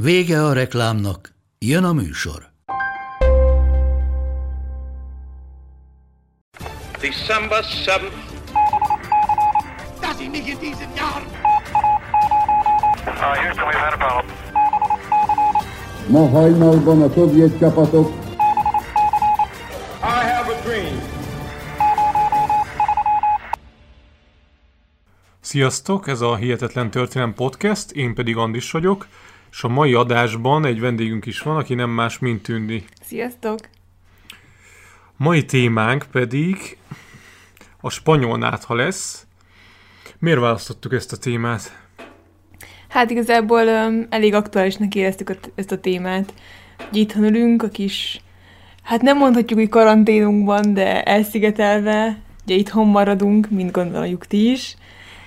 Vége 0.00 0.44
a 0.44 0.52
reklámnak, 0.52 1.34
jön 1.58 1.84
a 1.84 1.92
műsor. 1.92 2.50
December 7.00 7.64
7th. 7.64 8.12
dass 10.00 10.20
ich 10.20 10.30
nicht 10.30 10.62
in 10.62 10.72
a 10.72 10.76
problem. 13.96 14.36
Ma 16.08 16.28
hajnalban 16.28 17.02
a 17.02 17.10
szovjet 17.12 17.58
csapatok 17.58 18.12
I 20.02 20.24
have 20.32 20.52
a 20.52 20.60
dream. 20.64 21.00
Sziasztok, 25.40 26.08
ez 26.08 26.20
a 26.20 26.36
Hihetetlen 26.36 26.90
Történelem 26.90 27.34
Podcast, 27.34 27.90
én 27.90 28.14
pedig 28.14 28.36
Andis 28.36 28.70
vagyok, 28.70 29.06
és 29.50 29.62
a 29.62 29.68
mai 29.68 29.94
adásban 29.94 30.64
egy 30.64 30.80
vendégünk 30.80 31.26
is 31.26 31.40
van, 31.40 31.56
aki 31.56 31.74
nem 31.74 31.90
más, 31.90 32.18
mint 32.18 32.42
Tündi. 32.42 32.84
Sziasztok! 33.02 33.58
Mai 35.16 35.44
témánk 35.44 36.06
pedig 36.12 36.78
a 37.80 37.90
spanyol 37.90 38.38
nátha 38.38 38.74
lesz. 38.74 39.26
Miért 40.18 40.40
választottuk 40.40 40.92
ezt 40.92 41.12
a 41.12 41.16
témát? 41.16 41.86
Hát 42.88 43.10
igazából 43.10 43.66
um, 43.66 44.06
elég 44.10 44.34
aktuálisnak 44.34 44.94
éreztük 44.94 45.30
a, 45.30 45.34
ezt 45.54 45.72
a 45.72 45.80
témát. 45.80 46.34
Ugye 46.90 47.00
itthon 47.00 47.24
ülünk 47.24 47.62
a 47.62 47.68
kis, 47.68 48.20
hát 48.82 49.02
nem 49.02 49.16
mondhatjuk, 49.16 49.58
hogy 49.58 49.68
karanténunkban, 49.68 50.74
de 50.74 51.02
elszigetelve, 51.02 52.22
ugye 52.44 52.54
itthon 52.54 52.86
maradunk, 52.86 53.50
mint 53.50 53.70
gondoljuk 53.70 54.26
ti 54.26 54.50
is, 54.50 54.76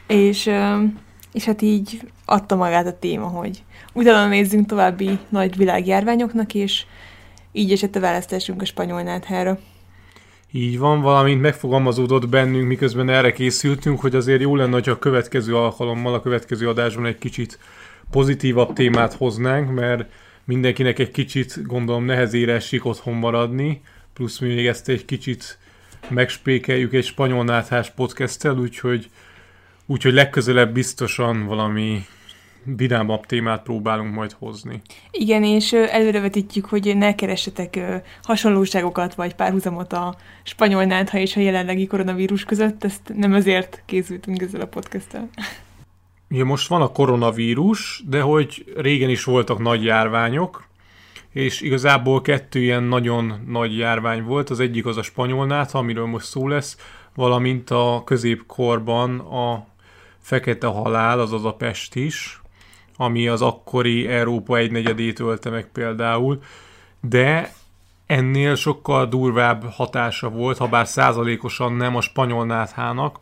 és, 0.08 0.46
um, 0.46 1.00
és 1.34 1.44
hát 1.46 1.62
így 1.62 2.02
adta 2.26 2.56
magát 2.56 2.88
a 2.88 3.00
téma, 3.00 3.28
hogy 3.28 3.64
utána 3.94 4.28
nézzünk 4.28 4.68
további 4.68 5.20
nagy 5.30 5.58
világjárványoknak, 5.58 6.54
és 6.54 6.86
így 7.52 7.72
esett 7.72 7.96
a 7.96 8.00
választásunk 8.00 8.62
a 8.62 8.66
spanyol 8.66 9.02
náthára. 9.02 9.60
Így 10.52 10.80
van, 10.80 11.02
valamint 11.02 11.42
megfogalmazódott 11.42 12.30
bennünk, 12.30 12.68
miközben 12.68 13.10
erre 13.10 13.32
készültünk, 13.32 14.00
hogy 14.00 14.16
azért 14.16 14.42
jó 14.42 14.56
lenne, 14.56 14.74
hogyha 14.74 14.92
a 14.92 15.00
következő 15.00 15.56
alkalommal, 15.56 16.14
a 16.14 16.22
következő 16.22 16.70
adásban 16.70 17.06
egy 17.06 17.18
kicsit 17.18 17.60
pozitívabb 18.12 18.74
témát 18.74 19.14
hoznánk, 19.14 19.72
mert 19.72 20.12
mindenkinek 20.44 21.00
egy 21.00 21.12
kicsit, 21.12 21.66
gondolom, 21.66 22.06
nehezére 22.06 22.54
esik 22.54 22.86
otthon 22.86 23.14
maradni, 23.14 23.82
plusz 24.14 24.40
még 24.40 24.68
ezt 24.68 24.90
egy 24.90 25.06
kicsit 25.06 25.58
megspékeljük 26.10 26.94
egy 26.94 27.06
spanyol 27.06 27.44
náthás 27.44 27.90
podcasttel, 27.90 28.58
úgyhogy, 28.58 29.10
úgyhogy 29.92 30.14
legközelebb 30.14 30.74
biztosan 30.74 31.46
valami 31.46 32.06
vidámabb 32.64 33.26
témát 33.26 33.64
próbálunk 33.64 34.14
majd 34.14 34.32
hozni. 34.32 34.82
Igen, 35.12 35.44
és 35.44 35.74
előrevetítjük, 35.74 36.66
hogy 36.66 36.98
ne 36.98 37.16
keressetek 37.16 37.80
hasonlóságokat 38.24 39.16
vagy 39.16 39.36
párhuzamot 39.36 39.94
a 39.94 40.16
spanyol 40.44 40.84
nátha 40.84 41.18
és 41.18 41.36
a 41.36 41.40
jelenlegi 41.40 41.88
koronavírus 41.88 42.44
között, 42.44 42.84
ezt 42.84 43.12
nem 43.16 43.34
azért 43.34 43.84
készültünk 43.86 44.42
ezzel 44.42 44.62
a 44.62 44.66
podcasttel. 44.66 45.30
Ugye 46.30 46.44
most 46.44 46.68
van 46.68 46.82
a 46.82 46.92
koronavírus, 46.92 48.04
de 48.08 48.22
hogy 48.22 48.74
régen 48.76 49.10
is 49.10 49.24
voltak 49.24 49.60
nagy 49.60 49.84
járványok, 49.84 50.68
és 51.30 51.62
igazából 51.62 52.22
kettő 52.22 52.60
ilyen 52.60 52.84
nagyon 52.84 53.44
nagy 53.48 53.78
járvány 53.78 54.24
volt. 54.24 54.50
Az 54.50 54.60
egyik 54.60 54.86
az 54.86 54.98
a 54.98 55.02
spanyol 55.02 55.46
nátha, 55.46 55.78
amiről 55.78 56.06
most 56.06 56.26
szó 56.26 56.48
lesz, 56.48 56.78
valamint 57.16 57.70
a 57.70 58.02
középkorban 58.06 59.20
a 59.20 59.66
fekete 60.22 60.68
halál, 60.68 61.20
azaz 61.20 61.46
a 61.46 61.54
pest 61.54 61.96
is, 61.96 62.42
ami 62.96 63.28
az 63.28 63.42
akkori 63.42 64.08
Európa 64.08 64.58
egynegyedét 64.58 65.20
ölte 65.20 65.50
meg 65.50 65.68
például, 65.72 66.42
de 67.02 67.54
ennél 68.06 68.56
sokkal 68.56 69.06
durvább 69.06 69.64
hatása 69.70 70.30
volt, 70.30 70.58
ha 70.58 70.68
bár 70.68 70.88
százalékosan 70.88 71.74
nem 71.74 71.96
a 71.96 72.02
spanyol 72.02 72.46
náthának, 72.46 73.20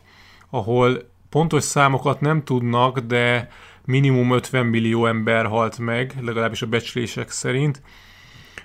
ahol 0.50 1.08
pontos 1.28 1.62
számokat 1.62 2.20
nem 2.20 2.44
tudnak, 2.44 2.98
de 2.98 3.48
minimum 3.84 4.32
50 4.32 4.66
millió 4.66 5.06
ember 5.06 5.46
halt 5.46 5.78
meg, 5.78 6.14
legalábbis 6.20 6.62
a 6.62 6.66
becslések 6.66 7.30
szerint, 7.30 7.82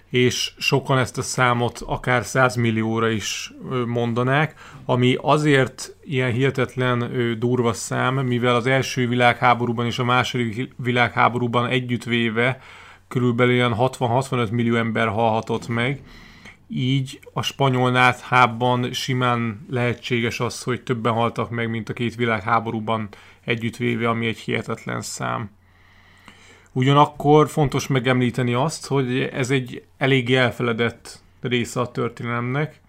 és 0.10 0.54
sokan 0.58 0.98
ezt 0.98 1.18
a 1.18 1.22
számot 1.22 1.82
akár 1.86 2.26
100 2.26 2.56
millióra 2.56 3.10
is 3.10 3.54
mondanák, 3.86 4.56
ami 4.86 5.18
azért 5.22 5.96
ilyen 6.04 6.32
hihetetlen 6.32 7.12
durva 7.40 7.74
szám, 7.74 8.16
mivel 8.16 8.56
az 8.56 8.66
első 8.66 9.08
világháborúban 9.08 9.86
és 9.86 10.00
a 10.00 10.04
második 10.04 10.74
világháborúban 10.78 11.68
együttvéve 11.68 12.60
körülbelül 13.08 13.54
ilyen 13.54 13.76
60-65 13.78 14.52
millió 14.52 14.76
ember 14.76 15.08
halhatott 15.08 15.68
meg, 15.68 16.02
így 16.68 17.20
a 17.34 17.42
spanyol 17.42 17.92
náthában 17.92 18.94
simán 18.94 19.66
lehetséges 19.70 20.40
az, 20.40 20.64
hogy 20.64 20.84
többen 20.84 21.14
haltak 21.14 21.50
meg, 21.50 21.70
mint 21.70 21.90
a 21.90 21.94
két 21.94 22.16
világháborúban 22.16 23.10
együttvéve, 23.44 24.10
ami 24.10 24.28
egy 24.28 24.38
hihetetlen 24.38 25.02
szám. 25.02 25.50
Ugyanakkor 26.78 27.50
fontos 27.50 27.88
megemlíteni 27.88 28.54
azt, 28.54 28.88
hogy 28.88 29.20
ez 29.20 29.50
egy 29.50 29.84
elég 29.98 30.36
elfeledett 30.36 31.22
része 31.42 31.80
a 31.80 31.92
történelemnek. 31.92 32.82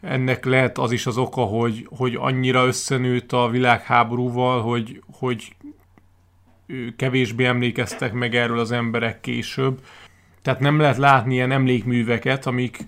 Ennek 0.00 0.44
lehet 0.44 0.78
az 0.78 0.92
is 0.92 1.06
az 1.06 1.18
oka, 1.18 1.40
hogy, 1.40 1.88
hogy 1.96 2.14
annyira 2.14 2.66
összenőtt 2.66 3.32
a 3.32 3.48
világháborúval, 3.48 4.62
hogy, 4.62 5.02
hogy 5.18 5.56
kevésbé 6.96 7.44
emlékeztek 7.44 8.12
meg 8.12 8.34
erről 8.34 8.58
az 8.58 8.72
emberek 8.72 9.20
később. 9.20 9.80
Tehát 10.42 10.60
nem 10.60 10.80
lehet 10.80 10.96
látni 10.96 11.34
ilyen 11.34 11.52
emlékműveket, 11.52 12.46
amik 12.46 12.78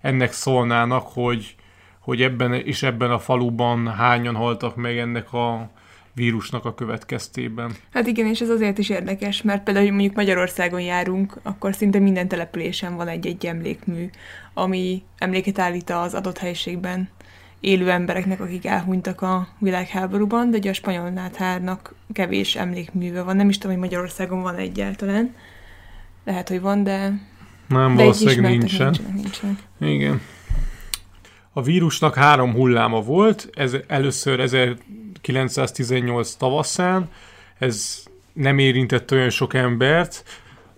ennek 0.00 0.32
szólnának, 0.32 1.06
hogy, 1.12 1.54
hogy 1.98 2.22
ebben 2.22 2.52
és 2.52 2.82
ebben 2.82 3.10
a 3.10 3.18
faluban 3.18 3.88
hányan 3.88 4.34
haltak 4.34 4.76
meg 4.76 4.98
ennek 4.98 5.32
a 5.32 5.70
vírusnak 6.14 6.64
a 6.64 6.74
következtében. 6.74 7.72
Hát 7.92 8.06
igen, 8.06 8.26
és 8.26 8.40
ez 8.40 8.48
azért 8.48 8.78
is 8.78 8.88
érdekes, 8.88 9.42
mert 9.42 9.62
például, 9.62 9.86
hogy 9.86 9.94
mondjuk 9.94 10.16
Magyarországon 10.16 10.80
járunk, 10.80 11.38
akkor 11.42 11.74
szinte 11.74 11.98
minden 11.98 12.28
településen 12.28 12.96
van 12.96 13.08
egy-egy 13.08 13.46
emlékmű, 13.46 14.10
ami 14.54 15.02
emléket 15.18 15.58
állít 15.58 15.90
az 15.90 16.14
adott 16.14 16.38
helyiségben 16.38 17.08
élő 17.60 17.90
embereknek, 17.90 18.40
akik 18.40 18.66
elhunytak 18.66 19.20
a 19.20 19.48
világháborúban, 19.58 20.50
de 20.50 20.56
ugye 20.56 20.70
a 20.70 20.74
spanyol 20.74 21.08
náthárnak 21.08 21.94
kevés 22.12 22.56
emlékműve 22.56 23.22
van. 23.22 23.36
Nem 23.36 23.48
is 23.48 23.58
tudom, 23.58 23.72
hogy 23.72 23.82
Magyarországon 23.84 24.42
van 24.42 24.56
egyáltalán. 24.56 25.34
Lehet, 26.24 26.48
hogy 26.48 26.60
van, 26.60 26.82
de, 26.82 26.98
Nem, 27.68 27.96
de 27.96 28.02
valószínűleg 28.02 28.58
nincsen. 28.58 28.84
nincsenek, 28.84 29.14
nincsenek. 29.14 29.56
Igen. 29.80 30.20
A 31.56 31.62
vírusnak 31.62 32.14
három 32.14 32.52
hulláma 32.52 33.00
volt, 33.00 33.50
ez 33.54 33.76
először 33.86 34.40
1918 34.40 36.34
tavaszán, 36.34 37.08
ez 37.58 38.02
nem 38.32 38.58
érintett 38.58 39.12
olyan 39.12 39.30
sok 39.30 39.54
embert, 39.54 40.24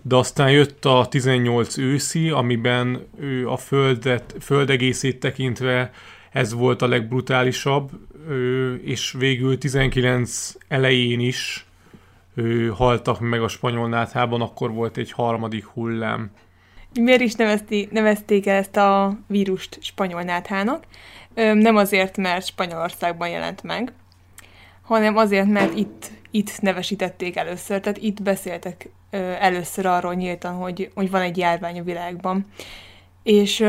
de 0.01 0.15
aztán 0.15 0.51
jött 0.51 0.85
a 0.85 1.07
18 1.09 1.77
őszi, 1.77 2.29
amiben 2.29 3.07
ő 3.19 3.49
a 3.49 3.57
földet, 3.57 4.35
földegészét 4.39 5.19
tekintve 5.19 5.91
ez 6.31 6.53
volt 6.53 6.81
a 6.81 6.87
legbrutálisabb, 6.87 7.91
és 8.81 9.15
végül 9.17 9.57
19 9.57 10.53
elején 10.67 11.19
is 11.19 11.65
haltak 12.73 13.19
meg 13.19 13.41
a 13.41 13.47
spanyol 13.47 13.89
náthában, 13.89 14.41
akkor 14.41 14.71
volt 14.71 14.97
egy 14.97 15.11
harmadik 15.11 15.65
hullám. 15.65 16.31
Miért 16.93 17.21
is 17.21 17.33
nevezték, 17.33 17.91
nevezték 17.91 18.47
el 18.47 18.55
ezt 18.55 18.77
a 18.77 19.17
vírust 19.27 19.77
spanyol 19.81 20.21
náthának? 20.21 20.83
Nem 21.35 21.75
azért, 21.75 22.17
mert 22.17 22.45
Spanyolországban 22.45 23.29
jelent 23.29 23.63
meg, 23.63 23.93
hanem 24.81 25.17
azért, 25.17 25.47
mert 25.47 25.77
itt, 25.77 26.11
itt 26.31 26.61
nevesítették 26.61 27.35
először, 27.35 27.79
tehát 27.79 27.97
itt 27.97 28.21
beszéltek 28.21 28.89
először 29.39 29.85
arról 29.85 30.13
nyíltan, 30.13 30.53
hogy, 30.53 30.91
hogy 30.95 31.09
van 31.09 31.21
egy 31.21 31.37
járvány 31.37 31.79
a 31.79 31.83
világban. 31.83 32.45
És 33.23 33.65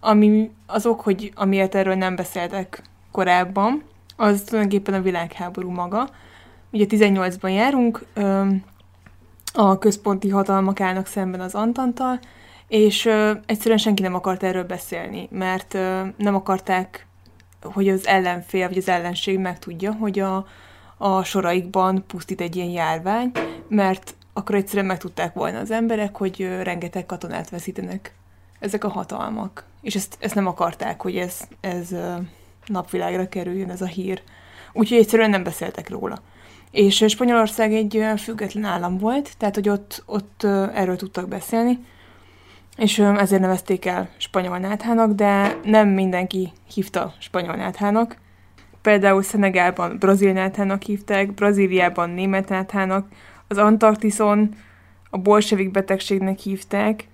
ami 0.00 0.50
az 0.66 0.86
ok, 0.86 1.00
hogy 1.00 1.32
amiért 1.34 1.74
erről 1.74 1.94
nem 1.94 2.16
beszéltek 2.16 2.82
korábban, 3.10 3.82
az 4.16 4.42
tulajdonképpen 4.46 4.94
a 4.94 5.02
világháború 5.02 5.70
maga. 5.70 6.08
Ugye 6.70 6.84
18-ban 6.88 7.54
járunk, 7.54 8.06
a 9.52 9.78
központi 9.78 10.28
hatalmak 10.28 10.80
állnak 10.80 11.06
szemben 11.06 11.40
az 11.40 11.54
Antantal, 11.54 12.18
és 12.68 13.04
ö, 13.04 13.32
egyszerűen 13.46 13.78
senki 13.78 14.02
nem 14.02 14.14
akart 14.14 14.42
erről 14.42 14.64
beszélni, 14.64 15.28
mert 15.30 15.74
ö, 15.74 16.02
nem 16.16 16.34
akarták, 16.34 17.06
hogy 17.62 17.88
az 17.88 18.06
ellenfél 18.06 18.68
vagy 18.68 18.76
az 18.76 18.88
ellenség 18.88 19.38
megtudja, 19.38 19.92
hogy 19.92 20.18
a, 20.18 20.46
a 20.96 21.24
soraikban 21.24 22.04
pusztít 22.06 22.40
egy 22.40 22.56
ilyen 22.56 22.68
járvány, 22.68 23.30
mert 23.68 24.14
akkor 24.32 24.54
egyszerűen 24.54 24.86
megtudták 24.86 25.34
volna 25.34 25.58
az 25.58 25.70
emberek, 25.70 26.16
hogy 26.16 26.42
ö, 26.42 26.62
rengeteg 26.62 27.06
katonát 27.06 27.50
veszítenek 27.50 28.14
ezek 28.60 28.84
a 28.84 28.88
hatalmak. 28.88 29.64
És 29.82 29.94
ezt, 29.94 30.16
ezt 30.20 30.34
nem 30.34 30.46
akarták, 30.46 31.02
hogy 31.02 31.16
ez, 31.16 31.40
ez 31.60 31.92
ö, 31.92 32.14
napvilágra 32.66 33.28
kerüljön, 33.28 33.70
ez 33.70 33.82
a 33.82 33.86
hír. 33.86 34.22
Úgyhogy 34.72 34.98
egyszerűen 34.98 35.30
nem 35.30 35.42
beszéltek 35.42 35.88
róla. 35.88 36.18
És 36.70 37.04
Spanyolország 37.08 37.72
egy 37.72 38.04
független 38.16 38.64
állam 38.64 38.98
volt, 38.98 39.36
tehát 39.38 39.54
hogy 39.54 39.68
ott, 39.68 40.02
ott 40.06 40.42
erről 40.74 40.96
tudtak 40.96 41.28
beszélni, 41.28 41.78
és 42.78 42.98
ezért 42.98 43.40
nevezték 43.40 43.84
el 43.84 44.08
spanyol 44.16 44.58
náthának, 44.58 45.12
de 45.12 45.58
nem 45.64 45.88
mindenki 45.88 46.52
hívta 46.74 47.14
spanyol 47.18 47.54
náthának. 47.54 48.16
Például 48.82 49.22
Szenegálban 49.22 49.98
brazil 49.98 50.32
náthának 50.32 50.82
hívták, 50.82 51.34
Brazíliában 51.34 52.10
német 52.10 52.48
náthának, 52.48 53.08
az 53.48 53.58
Antarktiszon 53.58 54.54
a 55.10 55.18
bolsevik 55.18 55.70
betegségnek 55.70 56.38
hívták, 56.38 57.04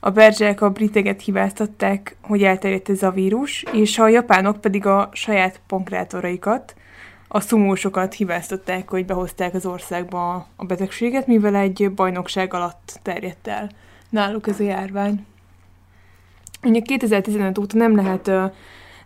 a 0.00 0.10
berzsek 0.10 0.60
a 0.60 0.70
briteket 0.70 1.22
hibáztatták, 1.22 2.16
hogy 2.22 2.42
elterjedt 2.42 2.88
ez 2.88 3.02
a 3.02 3.10
vírus, 3.10 3.64
és 3.72 3.98
a 3.98 4.08
japánok 4.08 4.60
pedig 4.60 4.86
a 4.86 5.08
saját 5.12 5.60
pankrátoraikat, 5.66 6.74
a 7.28 7.40
szumósokat 7.40 8.14
hibáztatták, 8.14 8.88
hogy 8.88 9.06
behozták 9.06 9.54
az 9.54 9.66
országba 9.66 10.48
a 10.56 10.64
betegséget, 10.64 11.26
mivel 11.26 11.54
egy 11.54 11.92
bajnokság 11.94 12.54
alatt 12.54 13.00
terjedt 13.02 13.48
el 13.48 13.70
náluk 14.10 14.46
ez 14.46 14.60
a 14.60 14.64
járvány. 14.64 15.26
Ugye 16.62 16.80
2015 16.80 17.58
óta 17.58 17.76
nem 17.76 17.96
lehet, 17.96 18.26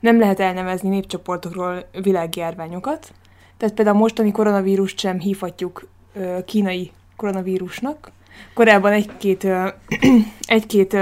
nem 0.01 0.19
lehet 0.19 0.41
elnevezni 0.41 0.89
népcsoportokról 0.89 1.89
világjárványokat, 2.03 3.13
tehát 3.57 3.75
például 3.75 3.97
a 3.97 4.01
mostani 4.01 4.33
koronavírust 4.33 4.99
sem 4.99 5.21
hívhatjuk 5.21 5.89
kínai 6.45 6.91
koronavírusnak. 7.17 8.11
Korábban 8.55 8.93
egy-két, 8.93 9.47
egy-két 10.47 10.97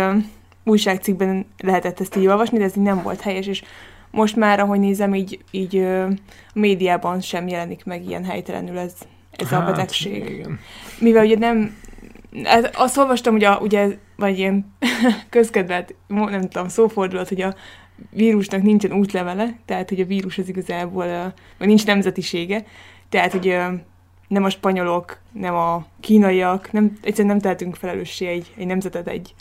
újságcikkben 0.65 1.47
lehetett 1.59 2.01
ezt 2.01 2.17
így 2.17 2.27
olvasni, 2.27 2.59
de 2.59 2.65
ez 2.65 2.77
így 2.77 2.83
nem 2.83 3.03
volt 3.03 3.21
helyes, 3.21 3.47
és 3.47 3.63
most 4.11 4.37
már, 4.37 4.61
ahogy 4.61 4.81
nézem, 4.81 5.15
így, 5.15 5.45
így 5.51 5.77
a 5.77 6.09
médiában 6.55 7.21
sem 7.21 7.49
jelenik 7.49 7.85
meg 7.85 8.09
ilyen 8.09 8.25
helytelenül 8.25 8.79
ez, 8.79 8.95
ez 9.31 9.53
a 9.53 9.61
betegség 9.61 10.29
Igen. 10.29 10.59
mivel 10.99 11.25
ugye 11.25 11.39
nem, 11.39 11.77
hát 12.45 12.77
azt 12.77 12.97
olvastam, 12.97 13.33
hogy 13.33 13.45
a, 13.45 13.59
ugye, 13.59 13.99
vagy 14.17 14.39
ilyen 14.39 14.75
közkedvelt, 15.31 15.95
nem 16.07 16.49
tudom, 16.49 16.69
szófordulat, 16.69 17.29
hogy 17.29 17.41
a 17.41 17.55
vírusnak 18.11 18.63
nincsen 18.63 18.93
útlevele, 18.93 19.59
tehát 19.65 19.89
hogy 19.89 20.01
a 20.01 20.07
vírus 20.07 20.39
az 20.39 20.49
igazából, 20.49 21.35
vagy 21.59 21.67
nincs 21.67 21.87
nemzetisége, 21.87 22.65
tehát 23.09 23.33
hogy 23.33 23.57
nem 24.29 24.45
a 24.45 24.51
spanyolok, 24.51 25.19
nem 25.33 25.55
a 25.55 25.87
kínaiak, 26.01 26.73
nem, 26.73 26.99
egyszerűen 27.03 27.35
nem 27.35 27.43
tehetünk 27.43 27.75
felelőssé 27.75 28.27
egy, 28.27 28.55
egy 28.57 28.67
nemzetet 28.67 29.09
egy, 29.09 29.35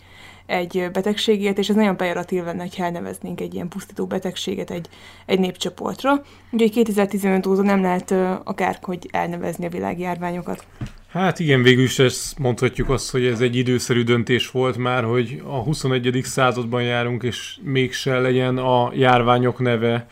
egy 0.45 0.89
betegségért, 0.91 1.57
és 1.57 1.69
ez 1.69 1.75
nagyon 1.75 1.97
pejoratív 1.97 2.43
lenne, 2.43 2.67
ha 2.77 2.83
elneveznénk 2.83 3.41
egy 3.41 3.53
ilyen 3.53 3.67
pusztító 3.67 4.05
betegséget 4.05 4.71
egy, 4.71 4.89
egy 5.25 5.39
népcsoportra. 5.39 6.21
Úgyhogy 6.51 6.71
2015 6.71 7.45
óta 7.45 7.61
nem 7.61 7.81
lehet 7.81 8.11
akárhogy 8.43 9.09
elnevezni 9.11 9.65
a 9.65 9.69
világjárványokat. 9.69 10.65
Hát 11.07 11.39
igen, 11.39 11.61
végül 11.61 11.83
is 11.83 11.99
ezt 11.99 12.39
mondhatjuk 12.39 12.89
azt, 12.89 13.11
hogy 13.11 13.25
ez 13.25 13.41
egy 13.41 13.55
időszerű 13.55 14.03
döntés 14.03 14.51
volt 14.51 14.77
már, 14.77 15.03
hogy 15.03 15.41
a 15.45 15.57
21. 15.57 16.19
században 16.23 16.83
járunk, 16.83 17.23
és 17.23 17.57
mégse 17.61 18.19
legyen 18.19 18.57
a 18.57 18.91
járványok 18.95 19.59
neve 19.59 20.07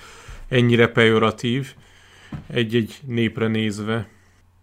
ennyire 0.50 0.88
pejoratív 0.88 1.74
egy-egy 2.48 3.00
népre 3.06 3.48
nézve. 3.48 4.08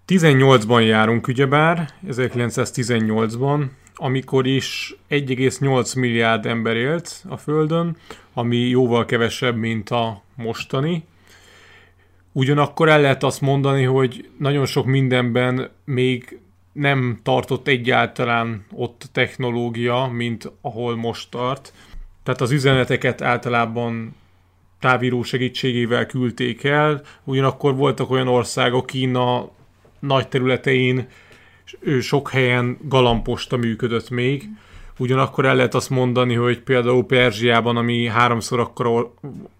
18-ban 0.09 0.87
járunk 0.87 1.29
ugyebár, 1.29 1.89
1918-ban, 2.09 3.65
amikor 3.95 4.47
is 4.47 4.97
1,8 5.11 5.99
milliárd 5.99 6.47
ember 6.47 6.77
élt 6.77 7.25
a 7.29 7.37
Földön, 7.37 7.97
ami 8.33 8.57
jóval 8.57 9.05
kevesebb, 9.05 9.57
mint 9.57 9.91
a 9.91 10.23
mostani. 10.35 11.05
Ugyanakkor 12.33 12.89
el 12.89 13.01
lehet 13.01 13.23
azt 13.23 13.41
mondani, 13.41 13.83
hogy 13.83 14.29
nagyon 14.39 14.67
sok 14.67 14.87
mindenben 14.87 15.71
még 15.85 16.41
nem 16.73 17.19
tartott 17.23 17.67
egyáltalán 17.67 18.67
ott 18.73 19.09
technológia, 19.13 20.07
mint 20.13 20.53
ahol 20.61 20.97
most 20.97 21.31
tart. 21.31 21.73
Tehát 22.23 22.41
az 22.41 22.51
üzeneteket 22.51 23.23
általában 23.23 24.15
távíró 24.81 25.23
segítségével 25.23 26.07
küldték 26.07 26.65
el, 26.65 27.03
ugyanakkor 27.25 27.75
voltak 27.75 28.11
olyan 28.11 28.29
országok, 28.29 28.87
Kína 28.87 29.49
nagy 29.99 30.29
területein, 30.29 31.09
sok 32.01 32.31
helyen 32.31 32.79
galamposta 32.89 33.57
működött 33.57 34.11
még. 34.11 34.49
Ugyanakkor 34.99 35.45
el 35.45 35.57
lehet 35.57 35.75
azt 35.75 35.91
mondani, 35.91 36.35
hogy 36.35 36.61
például 36.61 37.05
Perzsiában, 37.05 37.77
ami 37.77 38.07
háromszor 38.07 38.61
akkora 38.61 38.91
or- 38.91 39.15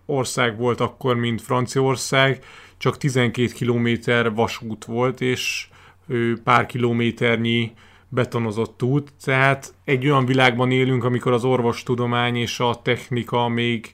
ország 0.07 0.59
volt 0.59 0.81
akkor, 0.81 1.17
mint 1.17 1.43
Franciaország, 1.43 2.45
csak 2.83 2.97
12 2.97 3.53
kilométer 3.53 4.35
vasút 4.35 4.85
volt, 4.85 5.21
és 5.21 5.67
pár 6.45 6.67
kilométernyi 6.67 7.73
betonozott 8.09 8.83
út. 8.83 9.13
Tehát 9.25 9.75
egy 9.85 10.07
olyan 10.07 10.27
világban 10.27 10.71
élünk, 10.71 11.05
amikor 11.05 11.33
az 11.33 11.45
orvostudomány 11.45 12.37
és 12.37 12.61
a 12.61 12.81
technika 12.83 13.49
még 13.49 13.93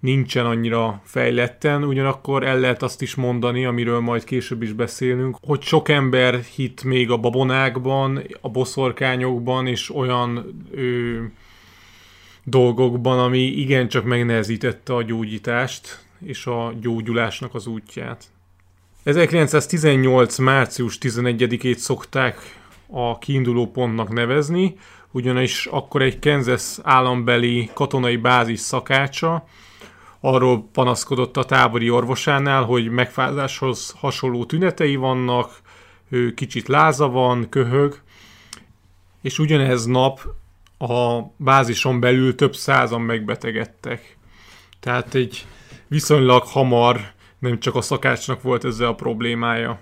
nincsen 0.00 0.46
annyira 0.46 1.00
fejletten, 1.04 1.84
ugyanakkor 1.84 2.44
el 2.44 2.58
lehet 2.58 2.82
azt 2.82 3.02
is 3.02 3.14
mondani, 3.14 3.64
amiről 3.64 4.00
majd 4.00 4.24
később 4.24 4.62
is 4.62 4.72
beszélünk, 4.72 5.36
hogy 5.42 5.62
sok 5.62 5.88
ember 5.88 6.40
hit 6.40 6.84
még 6.84 7.10
a 7.10 7.16
babonákban, 7.16 8.22
a 8.40 8.48
boszorkányokban 8.48 9.66
és 9.66 9.94
olyan 9.94 10.64
ö, 10.70 11.22
dolgokban, 12.44 13.18
ami 13.18 13.38
igencsak 13.38 14.04
megnehezítette 14.04 14.94
a 14.94 15.02
gyógyítást 15.02 16.05
és 16.24 16.46
a 16.46 16.72
gyógyulásnak 16.80 17.54
az 17.54 17.66
útját. 17.66 18.24
1918. 19.02 20.38
március 20.38 20.98
11-ét 21.00 21.76
szokták 21.76 22.38
a 22.86 23.18
kiinduló 23.18 23.70
pontnak 23.70 24.08
nevezni, 24.08 24.76
ugyanis 25.10 25.66
akkor 25.66 26.02
egy 26.02 26.18
Kansas 26.18 26.78
állambeli 26.82 27.70
katonai 27.74 28.16
bázis 28.16 28.60
szakácsa 28.60 29.44
arról 30.20 30.68
panaszkodott 30.72 31.36
a 31.36 31.44
tábori 31.44 31.90
orvosánál, 31.90 32.64
hogy 32.64 32.90
megfázáshoz 32.90 33.94
hasonló 33.98 34.44
tünetei 34.44 34.96
vannak, 34.96 35.50
ő 36.08 36.34
kicsit 36.34 36.68
láza 36.68 37.08
van, 37.08 37.48
köhög, 37.48 38.00
és 39.22 39.38
ugyanez 39.38 39.84
nap 39.84 40.20
a 40.78 41.20
bázison 41.36 42.00
belül 42.00 42.34
több 42.34 42.54
százan 42.54 43.00
megbetegedtek. 43.00 44.16
Tehát 44.80 45.14
egy 45.14 45.46
viszonylag 45.88 46.42
hamar 46.42 47.00
nem 47.38 47.60
csak 47.60 47.74
a 47.74 47.80
szakácsnak 47.80 48.42
volt 48.42 48.64
ezzel 48.64 48.88
a 48.88 48.94
problémája. 48.94 49.80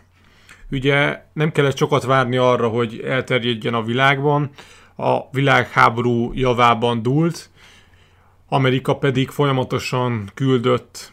Ugye 0.71 1.25
nem 1.33 1.53
kellett 1.53 1.77
sokat 1.77 2.05
várni 2.05 2.37
arra, 2.37 2.69
hogy 2.69 3.01
elterjedjen 3.01 3.75
a 3.75 3.83
világban, 3.83 4.51
a 4.97 5.31
világháború 5.31 6.33
javában 6.35 7.03
dúlt, 7.03 7.51
Amerika 8.49 8.97
pedig 8.97 9.31
folyamatosan 9.31 10.31
küldött 10.35 11.13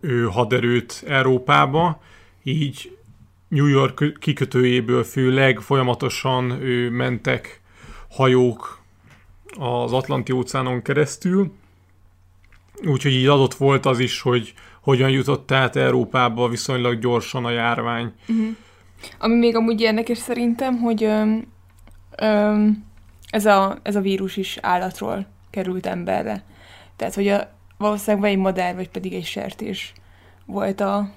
ő, 0.00 0.24
haderőt 0.24 1.04
Európába, 1.06 2.02
így 2.42 2.98
New 3.48 3.66
York 3.66 4.18
kikötőjéből 4.18 5.04
főleg 5.04 5.60
folyamatosan 5.60 6.50
ő, 6.50 6.90
mentek 6.90 7.60
hajók 8.10 8.78
az 9.58 9.92
Atlanti 9.92 10.32
óceánon 10.32 10.82
keresztül, 10.82 11.52
úgyhogy 12.86 13.12
így 13.12 13.26
adott 13.26 13.54
volt 13.54 13.86
az 13.86 13.98
is, 13.98 14.20
hogy 14.20 14.54
hogyan 14.80 15.10
jutott 15.10 15.50
át 15.52 15.76
Európába 15.76 16.48
viszonylag 16.48 16.98
gyorsan 16.98 17.44
a 17.44 17.50
járvány. 17.50 18.12
Ami 19.18 19.34
még 19.34 19.56
amúgy 19.56 19.80
érdekes 19.80 20.18
szerintem, 20.18 20.78
hogy 20.78 21.04
öm, 21.04 21.46
öm, 22.16 22.84
ez, 23.30 23.46
a, 23.46 23.78
ez 23.82 23.96
a 23.96 24.00
vírus 24.00 24.36
is 24.36 24.58
állatról 24.60 25.26
került 25.50 25.86
emberre. 25.86 26.44
Tehát, 26.96 27.14
hogy 27.14 27.28
a, 27.28 27.50
valószínűleg 27.78 28.20
vagy 28.20 28.30
egy 28.30 28.38
madár, 28.38 28.74
vagy 28.74 28.88
pedig 28.88 29.12
egy 29.12 29.24
sertés 29.24 29.92
volt 30.46 30.80
a, 30.80 31.10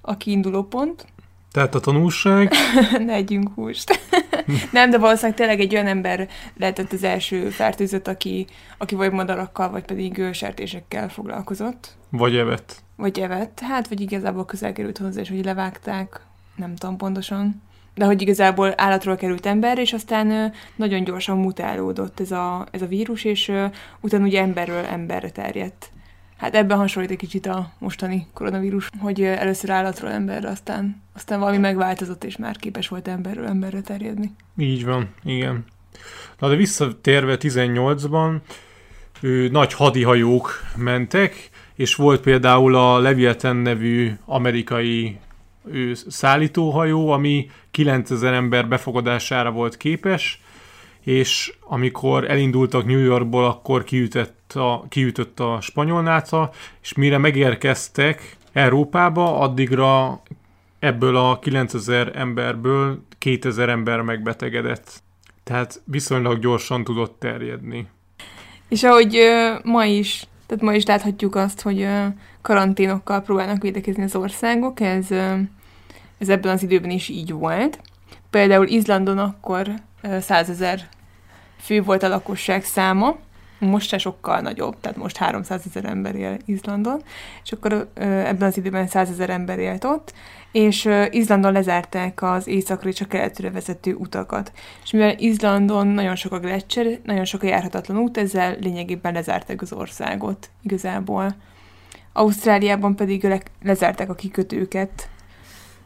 a 0.00 0.16
kiinduló 0.16 0.62
pont. 0.62 1.06
Tehát 1.52 1.74
a 1.74 1.80
tanulság, 1.80 2.52
ne 3.06 3.12
együnk 3.12 3.48
húst. 3.54 4.00
Nem, 4.72 4.90
de 4.90 4.98
valószínűleg 4.98 5.36
tényleg 5.36 5.60
egy 5.60 5.74
olyan 5.74 5.86
ember 5.86 6.28
lehetett 6.56 6.92
az 6.92 7.02
első 7.04 7.48
fertőzött, 7.48 8.08
aki, 8.08 8.46
aki 8.78 8.94
vagy 8.94 9.12
madarakkal, 9.12 9.70
vagy 9.70 9.84
pedig 9.84 10.22
sertésekkel 10.32 11.08
foglalkozott. 11.08 11.96
vagy 12.10 12.36
evett. 12.36 12.82
Vagy 12.96 13.18
evett. 13.20 13.60
Hát, 13.60 13.88
vagy 13.88 14.00
igazából 14.00 14.44
közel 14.44 14.72
került 14.72 14.98
hozzá, 14.98 15.20
és 15.20 15.28
hogy 15.28 15.44
levágták. 15.44 16.20
Nem 16.56 16.74
tudom 16.74 16.96
pontosan. 16.96 17.62
de 17.94 18.04
hogy 18.04 18.22
igazából 18.22 18.74
állatról 18.76 19.16
került 19.16 19.46
ember, 19.46 19.78
és 19.78 19.92
aztán 19.92 20.52
nagyon 20.76 21.04
gyorsan 21.04 21.38
mutálódott 21.38 22.20
ez 22.20 22.30
a, 22.30 22.66
ez 22.70 22.82
a 22.82 22.86
vírus, 22.86 23.24
és 23.24 23.52
utána 24.00 24.24
ugye 24.24 24.40
emberről 24.40 24.84
emberre 24.84 25.30
terjedt. 25.30 25.91
Hát 26.42 26.54
ebben 26.54 26.78
hasonlít 26.78 27.10
egy 27.10 27.16
kicsit 27.16 27.46
a 27.46 27.72
mostani 27.78 28.26
koronavírus, 28.32 28.88
hogy 28.98 29.22
először 29.22 29.70
állatról 29.70 30.10
emberre, 30.10 30.48
aztán, 30.48 31.02
aztán 31.14 31.38
valami 31.38 31.58
megváltozott, 31.58 32.24
és 32.24 32.36
már 32.36 32.56
képes 32.56 32.88
volt 32.88 33.08
emberről 33.08 33.46
emberre 33.46 33.80
terjedni. 33.80 34.30
Így 34.56 34.84
van, 34.84 35.08
igen. 35.24 35.64
Na 36.38 36.48
de 36.48 36.56
visszatérve 36.56 37.36
18-ban, 37.40 38.36
ő, 39.20 39.48
nagy 39.48 39.72
hadihajók 39.72 40.50
mentek, 40.76 41.50
és 41.74 41.94
volt 41.94 42.20
például 42.20 42.74
a 42.74 42.98
Leviathan 42.98 43.56
nevű 43.56 44.12
amerikai 44.24 45.18
ő, 45.70 45.94
szállítóhajó, 46.08 47.10
ami 47.10 47.50
9000 47.70 48.32
ember 48.32 48.68
befogadására 48.68 49.50
volt 49.50 49.76
képes, 49.76 50.40
és 51.04 51.54
amikor 51.60 52.30
elindultak 52.30 52.84
New 52.84 52.98
Yorkból, 52.98 53.44
akkor 53.44 53.84
kiütött 53.84 54.52
a, 54.52 54.84
kiütött 54.88 55.40
a 55.40 55.58
spanyol 55.60 56.02
náca, 56.02 56.50
és 56.82 56.92
mire 56.92 57.18
megérkeztek 57.18 58.36
Európába, 58.52 59.38
addigra 59.38 60.22
ebből 60.78 61.16
a 61.16 61.38
9000 61.38 62.16
emberből 62.16 63.02
2000 63.18 63.68
ember 63.68 64.00
megbetegedett. 64.00 65.02
Tehát 65.44 65.82
viszonylag 65.84 66.38
gyorsan 66.38 66.84
tudott 66.84 67.18
terjedni. 67.18 67.88
És 68.68 68.82
ahogy 68.82 69.16
ö, 69.16 69.54
ma 69.64 69.84
is, 69.84 70.24
tehát 70.46 70.64
ma 70.64 70.74
is 70.74 70.84
láthatjuk 70.84 71.34
azt, 71.34 71.60
hogy 71.60 71.82
ö, 71.82 72.04
karanténokkal 72.40 73.20
próbálnak 73.20 73.62
védekezni 73.62 74.02
az 74.02 74.16
országok, 74.16 74.80
ez, 74.80 75.10
ö, 75.10 75.34
ez 76.18 76.28
ebben 76.28 76.52
az 76.52 76.62
időben 76.62 76.90
is 76.90 77.08
így 77.08 77.32
volt. 77.32 77.80
Például 78.30 78.66
Izlandon 78.66 79.18
akkor 79.18 79.74
százezer 80.20 80.88
fő 81.60 81.82
volt 81.82 82.02
a 82.02 82.08
lakosság 82.08 82.64
száma, 82.64 83.16
most 83.58 83.88
se 83.88 83.98
sokkal 83.98 84.40
nagyobb, 84.40 84.80
tehát 84.80 84.96
most 84.96 85.16
300 85.16 85.62
ezer 85.68 85.84
ember 85.84 86.14
él 86.14 86.36
Izlandon, 86.44 87.02
és 87.44 87.52
akkor 87.52 87.90
ebben 87.94 88.48
az 88.48 88.56
időben 88.56 88.86
100 88.86 89.10
ezer 89.10 89.30
ember 89.30 89.58
élt 89.58 89.84
ott, 89.84 90.12
és 90.52 90.88
Izlandon 91.10 91.52
lezárták 91.52 92.22
az 92.22 92.46
északra 92.46 92.88
és 92.88 93.00
a 93.00 93.06
keletre 93.06 93.50
vezető 93.50 93.94
utakat. 93.94 94.52
És 94.82 94.90
mivel 94.90 95.14
Izlandon 95.18 95.86
nagyon 95.86 96.16
sok 96.16 96.32
a 96.32 96.38
gletszer, 96.38 96.86
nagyon 97.04 97.24
sok 97.24 97.42
a 97.42 97.46
járhatatlan 97.46 97.98
út, 97.98 98.18
ezzel 98.18 98.56
lényegében 98.60 99.12
lezárták 99.12 99.62
az 99.62 99.72
országot 99.72 100.50
igazából. 100.62 101.34
Ausztráliában 102.12 102.96
pedig 102.96 103.24
le- 103.24 103.42
lezárták 103.62 104.10
a 104.10 104.14
kikötőket 104.14 105.08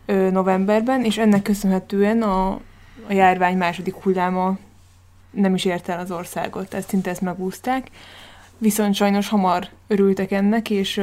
ö, 0.07 0.31
novemberben, 0.31 1.05
és 1.05 1.19
ennek 1.19 1.43
köszönhetően 1.43 2.23
a, 2.23 2.61
a 3.09 3.13
járvány 3.13 3.57
második 3.57 3.95
hulláma 3.95 4.59
nem 5.31 5.55
is 5.55 5.65
érte 5.65 5.93
el 5.93 5.99
az 5.99 6.11
országot, 6.11 6.75
ezt 6.75 6.89
szinte 6.89 7.11
ezt 7.11 7.21
megúzták. 7.21 7.91
Viszont 8.59 8.95
sajnos 8.95 9.29
hamar 9.29 9.69
örültek 9.87 10.31
ennek, 10.31 10.71
és, 10.71 11.01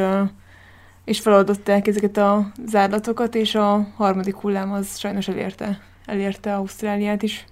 és 1.04 1.20
feloldották 1.20 1.88
ezeket 1.88 2.18
a 2.18 2.52
zárlatokat, 2.66 3.36
és 3.36 3.56
a 3.56 3.88
harmadik 3.96 4.36
hullám 4.36 4.72
az 4.72 4.98
sajnos 4.98 5.28
elérte, 5.28 5.80
elérte 6.06 6.56
Ausztráliát 6.56 7.24
is. 7.24 7.46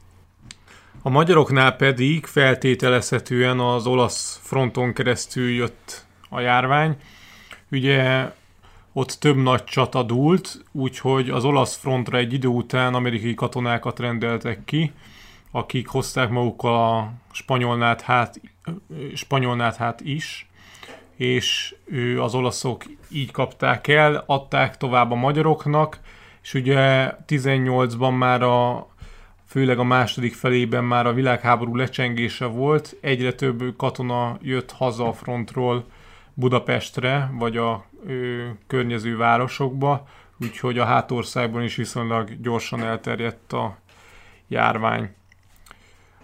A 1.01 1.09
magyaroknál 1.09 1.75
pedig 1.75 2.25
feltételezhetően 2.25 3.59
az 3.59 3.87
olasz 3.87 4.39
fronton 4.43 4.93
keresztül 4.93 5.49
jött 5.49 6.05
a 6.29 6.39
járvány. 6.39 6.95
Ugye 7.71 8.31
ott 8.93 9.11
több 9.11 9.35
nagy 9.35 9.63
csata 9.63 10.03
dúlt, 10.03 10.65
úgyhogy 10.71 11.29
az 11.29 11.43
olasz 11.43 11.75
frontra 11.75 12.17
egy 12.17 12.33
idő 12.33 12.47
után 12.47 12.93
amerikai 12.93 13.33
katonákat 13.33 13.99
rendeltek 13.99 14.65
ki, 14.65 14.91
akik 15.51 15.87
hozták 15.87 16.29
magukkal 16.29 16.73
a 16.73 17.11
spanyol 17.31 17.97
hát, 18.03 18.41
spanyol 19.13 19.73
hát 19.77 20.01
is, 20.01 20.49
és 21.15 21.75
ő, 21.85 22.21
az 22.21 22.35
olaszok 22.35 22.83
így 23.09 23.31
kapták 23.31 23.87
el, 23.87 24.23
adták 24.27 24.77
tovább 24.77 25.11
a 25.11 25.15
magyaroknak, 25.15 25.99
és 26.41 26.53
ugye 26.53 27.11
18-ban 27.27 28.17
már 28.17 28.41
a 28.41 28.87
főleg 29.45 29.79
a 29.79 29.83
második 29.83 30.33
felében 30.33 30.83
már 30.83 31.05
a 31.05 31.13
világháború 31.13 31.75
lecsengése 31.75 32.45
volt, 32.45 32.95
egyre 33.01 33.33
több 33.33 33.75
katona 33.77 34.37
jött 34.41 34.71
haza 34.71 35.07
a 35.07 35.13
frontról 35.13 35.85
Budapestre, 36.33 37.31
vagy 37.37 37.57
a 37.57 37.85
ö, 38.07 38.47
környező 38.67 39.17
városokba, 39.17 40.07
úgyhogy 40.41 40.77
a 40.77 40.85
hátországban 40.85 41.63
is 41.63 41.75
viszonylag 41.75 42.41
gyorsan 42.41 42.83
elterjedt 42.83 43.53
a 43.53 43.77
járvány. 44.47 45.09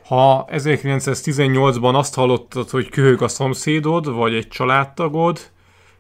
Ha 0.06 0.48
1918-ban 0.52 1.94
azt 1.94 2.16
hallottad, 2.16 2.70
hogy 2.70 2.90
köhög 2.90 3.22
a 3.22 3.28
szomszédod, 3.28 4.14
vagy 4.14 4.34
egy 4.34 4.48
családtagod, 4.48 5.40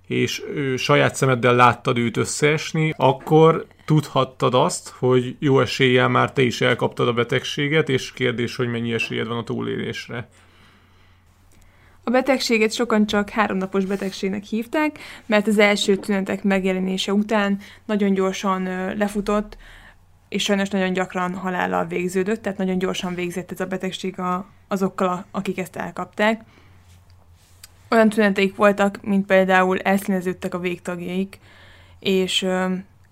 és 0.07 0.43
ő, 0.53 0.75
saját 0.75 1.15
szemeddel 1.15 1.55
láttad 1.55 1.97
őt 1.97 2.17
összeesni, 2.17 2.93
akkor 2.97 3.65
tudhattad 3.85 4.53
azt, 4.53 4.89
hogy 4.89 5.35
jó 5.39 5.59
eséllyel 5.59 6.07
már 6.07 6.33
te 6.33 6.41
is 6.41 6.61
elkaptad 6.61 7.07
a 7.07 7.13
betegséget, 7.13 7.89
és 7.89 8.11
kérdés, 8.11 8.55
hogy 8.55 8.67
mennyi 8.67 8.93
esélyed 8.93 9.27
van 9.27 9.37
a 9.37 9.43
túlélésre. 9.43 10.29
A 12.07 12.09
betegséget 12.09 12.73
sokan 12.73 13.05
csak 13.05 13.29
háromnapos 13.29 13.85
betegségnek 13.85 14.43
hívták, 14.43 14.99
mert 15.25 15.47
az 15.47 15.57
első 15.57 15.95
tünetek 15.95 16.43
megjelenése 16.43 17.13
után 17.13 17.59
nagyon 17.85 18.13
gyorsan 18.13 18.63
lefutott, 18.97 19.57
és 20.29 20.43
sajnos 20.43 20.69
nagyon 20.69 20.93
gyakran 20.93 21.35
halállal 21.35 21.85
végződött, 21.85 22.41
tehát 22.41 22.57
nagyon 22.57 22.77
gyorsan 22.77 23.15
végzett 23.15 23.51
ez 23.51 23.59
a 23.59 23.65
betegség 23.65 24.15
azokkal, 24.67 25.25
akik 25.31 25.57
ezt 25.57 25.75
elkapták. 25.75 26.41
Olyan 27.89 28.09
tüneteik 28.09 28.55
voltak, 28.55 28.99
mint 29.01 29.25
például 29.25 29.79
elszíneződtek 29.79 30.53
a 30.53 30.59
végtagjaik, 30.59 31.39
és 31.99 32.47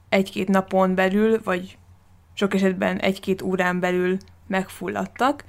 egy-két 0.09 0.47
napon 0.47 0.95
belül, 0.95 1.41
vagy 1.43 1.77
sok 2.33 2.53
esetben 2.53 2.99
egy-két 2.99 3.41
órán 3.41 3.79
belül 3.79 4.17
megfulladtak, 4.47 5.43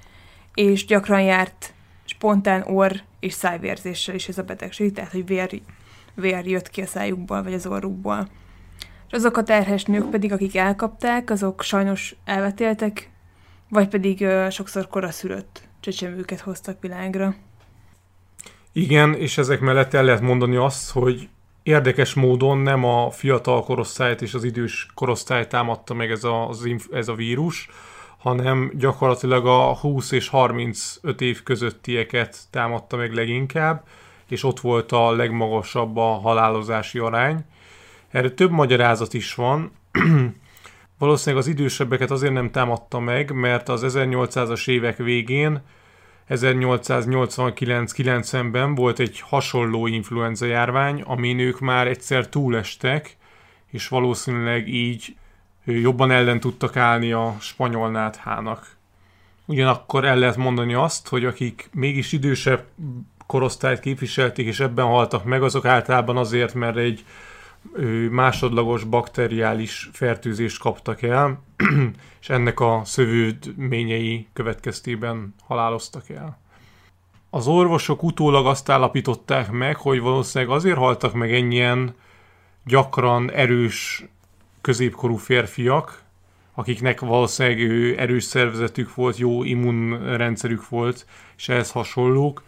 és 0.54 0.86
gyakran 0.86 1.22
járt 1.22 1.74
spontán 2.16 2.62
orr 2.62 2.94
és 3.20 3.32
szájvérzéssel 3.32 4.14
is 4.14 4.28
ez 4.28 4.38
a 4.38 4.42
betegség, 4.42 4.92
tehát 4.92 5.12
hogy 5.12 5.26
vér, 5.26 5.60
vér 6.14 6.46
jött 6.46 6.70
ki 6.70 6.80
a 6.80 6.86
szájukból, 6.86 7.42
vagy 7.42 7.52
az 7.52 7.66
orrukból. 7.66 8.28
És 9.06 9.12
azok 9.12 9.36
a 9.36 9.42
terhes 9.42 9.84
nők 9.84 10.10
pedig, 10.10 10.32
akik 10.32 10.56
elkapták, 10.56 11.30
azok 11.30 11.62
sajnos 11.62 12.16
elvetéltek, 12.24 13.10
vagy 13.68 13.88
pedig 13.88 14.20
ö, 14.20 14.46
sokszor 14.50 14.88
koraszülött 14.88 15.68
csecsemőket 15.80 16.40
hoztak 16.40 16.80
világra. 16.80 17.34
Igen, 18.72 19.14
és 19.14 19.38
ezek 19.38 19.60
mellett 19.60 19.94
el 19.94 20.04
lehet 20.04 20.20
mondani 20.20 20.56
azt, 20.56 20.90
hogy 20.90 21.28
érdekes 21.62 22.14
módon 22.14 22.58
nem 22.58 22.84
a 22.84 23.10
fiatal 23.10 23.62
korosztályt 23.62 24.22
és 24.22 24.34
az 24.34 24.44
idős 24.44 24.86
korosztályt 24.94 25.48
támadta 25.48 25.94
meg 25.94 26.10
ez 26.10 26.24
a, 26.24 26.48
az, 26.48 26.68
ez 26.90 27.08
a 27.08 27.14
vírus, 27.14 27.68
hanem 28.26 28.70
gyakorlatilag 28.74 29.46
a 29.46 29.74
20 29.74 30.12
és 30.12 30.28
35 30.28 31.20
év 31.20 31.42
közöttieket 31.42 32.38
támadta 32.50 32.96
meg 32.96 33.12
leginkább, 33.12 33.84
és 34.28 34.44
ott 34.44 34.60
volt 34.60 34.92
a 34.92 35.12
legmagasabb 35.12 35.96
a 35.96 36.18
halálozási 36.18 36.98
arány. 36.98 37.44
Erre 38.10 38.30
több 38.30 38.50
magyarázat 38.50 39.14
is 39.14 39.34
van. 39.34 39.72
Valószínűleg 40.98 41.44
az 41.44 41.50
idősebbeket 41.50 42.10
azért 42.10 42.32
nem 42.32 42.50
támadta 42.50 42.98
meg, 42.98 43.32
mert 43.32 43.68
az 43.68 43.84
1800-as 43.86 44.68
évek 44.68 44.96
végén 44.96 45.62
1889-90-ben 46.28 48.74
volt 48.74 48.98
egy 48.98 49.20
hasonló 49.20 49.86
influenza 49.86 50.46
járvány, 50.46 51.02
amin 51.02 51.38
ők 51.38 51.60
már 51.60 51.86
egyszer 51.86 52.28
túlestek, 52.28 53.16
és 53.66 53.88
valószínűleg 53.88 54.68
így 54.68 55.16
jobban 55.66 56.10
ellen 56.10 56.40
tudtak 56.40 56.76
állni 56.76 57.12
a 57.12 57.36
spanyol 57.40 57.90
náthának. 57.90 58.76
Ugyanakkor 59.44 60.04
el 60.04 60.18
lehet 60.18 60.36
mondani 60.36 60.74
azt, 60.74 61.08
hogy 61.08 61.24
akik 61.24 61.68
mégis 61.72 62.12
idősebb 62.12 62.64
korosztályt 63.26 63.80
képviselték, 63.80 64.46
és 64.46 64.60
ebben 64.60 64.86
haltak 64.86 65.24
meg, 65.24 65.42
azok 65.42 65.64
általában 65.64 66.16
azért, 66.16 66.54
mert 66.54 66.76
egy 66.76 67.04
másodlagos 68.10 68.84
bakteriális 68.84 69.90
fertőzést 69.92 70.58
kaptak 70.58 71.02
el, 71.02 71.42
és 72.20 72.28
ennek 72.28 72.60
a 72.60 72.80
szövődményei 72.84 74.28
következtében 74.32 75.34
haláloztak 75.44 76.08
el. 76.10 76.38
Az 77.30 77.46
orvosok 77.46 78.02
utólag 78.02 78.46
azt 78.46 78.68
állapították 78.68 79.50
meg, 79.50 79.76
hogy 79.76 80.00
valószínűleg 80.00 80.54
azért 80.54 80.76
haltak 80.76 81.12
meg 81.12 81.34
ennyien 81.34 81.94
gyakran 82.64 83.30
erős 83.30 84.04
középkorú 84.66 85.16
férfiak, 85.16 86.02
akiknek 86.54 87.00
valószínűleg 87.00 87.98
erős 87.98 88.24
szervezetük 88.24 88.94
volt, 88.94 89.16
jó 89.16 89.42
immunrendszerük 89.42 90.68
volt, 90.68 91.06
és 91.36 91.48
ehhez 91.48 91.70
hasonlók, 91.70 92.42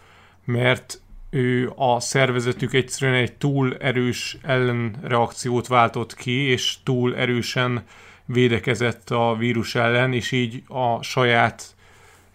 mert 0.45 1.01
ő 1.31 1.73
a 1.77 2.01
szervezetük 2.01 2.75
egyszerűen 2.75 3.17
egy 3.17 3.33
túl 3.33 3.77
erős 3.77 4.39
ellenreakciót 4.43 5.67
váltott 5.67 6.15
ki, 6.15 6.33
és 6.33 6.77
túl 6.83 7.17
erősen 7.17 7.85
védekezett 8.25 9.11
a 9.11 9.37
vírus 9.39 9.75
ellen, 9.75 10.13
és 10.13 10.33
így 10.33 10.63
a 10.69 11.03
saját 11.03 11.75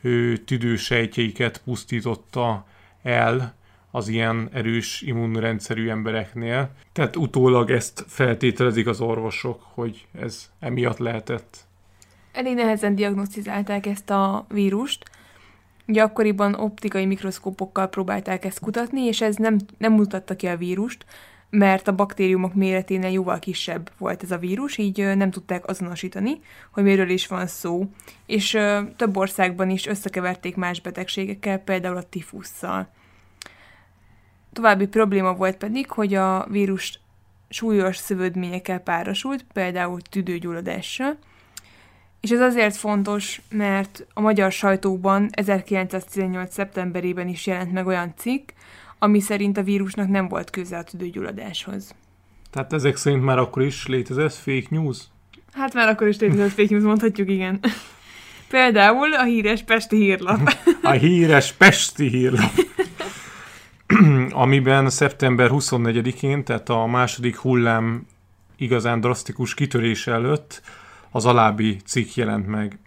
ő, 0.01 0.37
tüdősejtjeiket 0.37 1.61
pusztította 1.65 2.65
el 3.01 3.55
az 3.95 4.07
ilyen 4.07 4.49
erős 4.53 5.01
immunrendszerű 5.01 5.89
embereknél. 5.89 6.69
Tehát 6.91 7.15
utólag 7.15 7.71
ezt 7.71 8.05
feltételezik 8.07 8.87
az 8.87 9.01
orvosok, 9.01 9.61
hogy 9.73 10.07
ez 10.19 10.49
emiatt 10.59 10.97
lehetett. 10.97 11.57
Elég 12.31 12.55
nehezen 12.55 12.95
diagnosztizálták 12.95 13.85
ezt 13.85 14.09
a 14.09 14.45
vírust. 14.49 15.03
Ugye 15.87 16.07
optikai 16.57 17.05
mikroszkópokkal 17.05 17.87
próbálták 17.87 18.45
ezt 18.45 18.59
kutatni, 18.59 19.01
és 19.01 19.21
ez 19.21 19.35
nem, 19.35 19.57
nem 19.77 19.93
mutatta 19.93 20.35
ki 20.35 20.47
a 20.47 20.57
vírust, 20.57 21.05
mert 21.49 21.87
a 21.87 21.95
baktériumok 21.95 22.53
méreténél 22.53 23.11
jóval 23.11 23.39
kisebb 23.39 23.91
volt 23.97 24.23
ez 24.23 24.31
a 24.31 24.37
vírus, 24.37 24.77
így 24.77 25.15
nem 25.15 25.31
tudták 25.31 25.67
azonosítani, 25.67 26.39
hogy 26.71 26.83
miről 26.83 27.09
is 27.09 27.27
van 27.27 27.47
szó. 27.47 27.89
És 28.25 28.57
több 28.95 29.17
országban 29.17 29.69
is 29.69 29.85
összekeverték 29.85 30.55
más 30.55 30.81
betegségekkel, 30.81 31.57
például 31.57 31.97
a 31.97 32.09
tifusszal. 32.09 32.89
További 34.53 34.87
probléma 34.87 35.33
volt 35.33 35.57
pedig, 35.57 35.91
hogy 35.91 36.13
a 36.13 36.45
vírus 36.49 36.99
súlyos 37.49 37.97
szövődményekkel 37.97 38.79
párosult, 38.79 39.45
például 39.53 40.01
tüdőgyulladással, 40.01 41.17
és 42.21 42.29
ez 42.29 42.39
azért 42.39 42.75
fontos, 42.75 43.41
mert 43.49 44.05
a 44.13 44.21
magyar 44.21 44.51
sajtóban 44.51 45.29
1918. 45.31 46.53
szeptemberében 46.53 47.27
is 47.27 47.47
jelent 47.47 47.71
meg 47.71 47.87
olyan 47.87 48.13
cikk, 48.17 48.49
ami 48.99 49.19
szerint 49.19 49.57
a 49.57 49.63
vírusnak 49.63 50.07
nem 50.07 50.27
volt 50.27 50.49
köze 50.49 50.77
a 50.77 50.83
tüdőgyulladáshoz. 50.83 51.93
Tehát 52.51 52.73
ezek 52.73 52.95
szerint 52.95 53.23
már 53.23 53.37
akkor 53.37 53.61
is 53.61 53.87
létezett 53.87 54.33
fake 54.33 54.67
news? 54.69 54.97
Hát 55.53 55.73
már 55.73 55.87
akkor 55.87 56.07
is 56.07 56.19
létezett 56.19 56.49
fake 56.49 56.67
news, 56.69 56.83
mondhatjuk, 56.83 57.29
igen. 57.29 57.59
Például 58.47 59.13
a 59.13 59.23
híres 59.23 59.63
Pesti 59.63 59.95
hírlap. 59.95 60.53
A 60.81 60.91
híres 60.91 61.51
Pesti 61.51 62.07
hírlap. 62.07 62.51
Amiben 64.31 64.89
szeptember 64.89 65.49
24-én, 65.51 66.43
tehát 66.43 66.69
a 66.69 66.85
második 66.85 67.37
hullám 67.37 68.07
igazán 68.55 68.99
drasztikus 68.99 69.53
kitörése 69.53 70.11
előtt 70.11 70.61
az 71.11 71.25
alábbi 71.25 71.77
cikk 71.85 72.13
jelent 72.13 72.47
meg. 72.47 72.79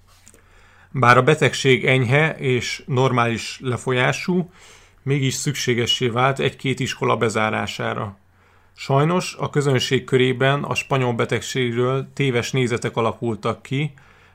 Bár 0.91 1.17
a 1.17 1.23
betegség 1.23 1.85
enyhe 1.85 2.37
és 2.39 2.83
normális 2.87 3.59
lefolyású, 3.63 4.51
mégis 5.03 5.35
szükségessé 5.35 6.09
vált 6.09 6.39
egy-két 6.39 6.81
iskola 6.81 7.17
bezárására. 7.17 8.17
Sajnos 8.75 9.37
a 9.39 9.51
közönség 9.51 10.05
körében 10.05 10.63
a 10.63 10.75
spanyol 10.75 11.13
betegségről 11.13 12.09
téves 12.15 12.51
nézetek 12.51 12.97
alakultak 12.97 13.63
ki, 13.63 13.93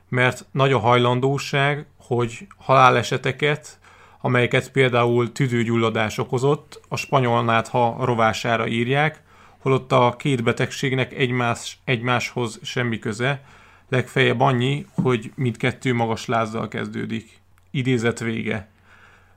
mert 0.08 0.46
nagy 0.50 0.72
a 0.72 0.78
hajlandóság, 0.78 1.86
hogy 1.96 2.46
haláleseteket, 2.56 3.78
amelyeket 4.24 4.70
például 4.70 5.32
tüdőgyulladás 5.32 6.18
okozott, 6.18 6.80
a 6.88 6.96
spanyol 6.96 7.44
nátha 7.44 7.96
rovására 8.00 8.66
írják, 8.66 9.22
holott 9.58 9.92
a 9.92 10.14
két 10.18 10.42
betegségnek 10.42 11.12
egymás, 11.12 11.78
egymáshoz 11.84 12.58
semmi 12.62 12.98
köze, 12.98 13.44
legfeljebb 13.88 14.40
annyi, 14.40 14.86
hogy 15.02 15.32
mindkettő 15.34 15.94
magas 15.94 16.26
lázzal 16.26 16.68
kezdődik. 16.68 17.40
Idézet 17.70 18.20
vége. 18.20 18.68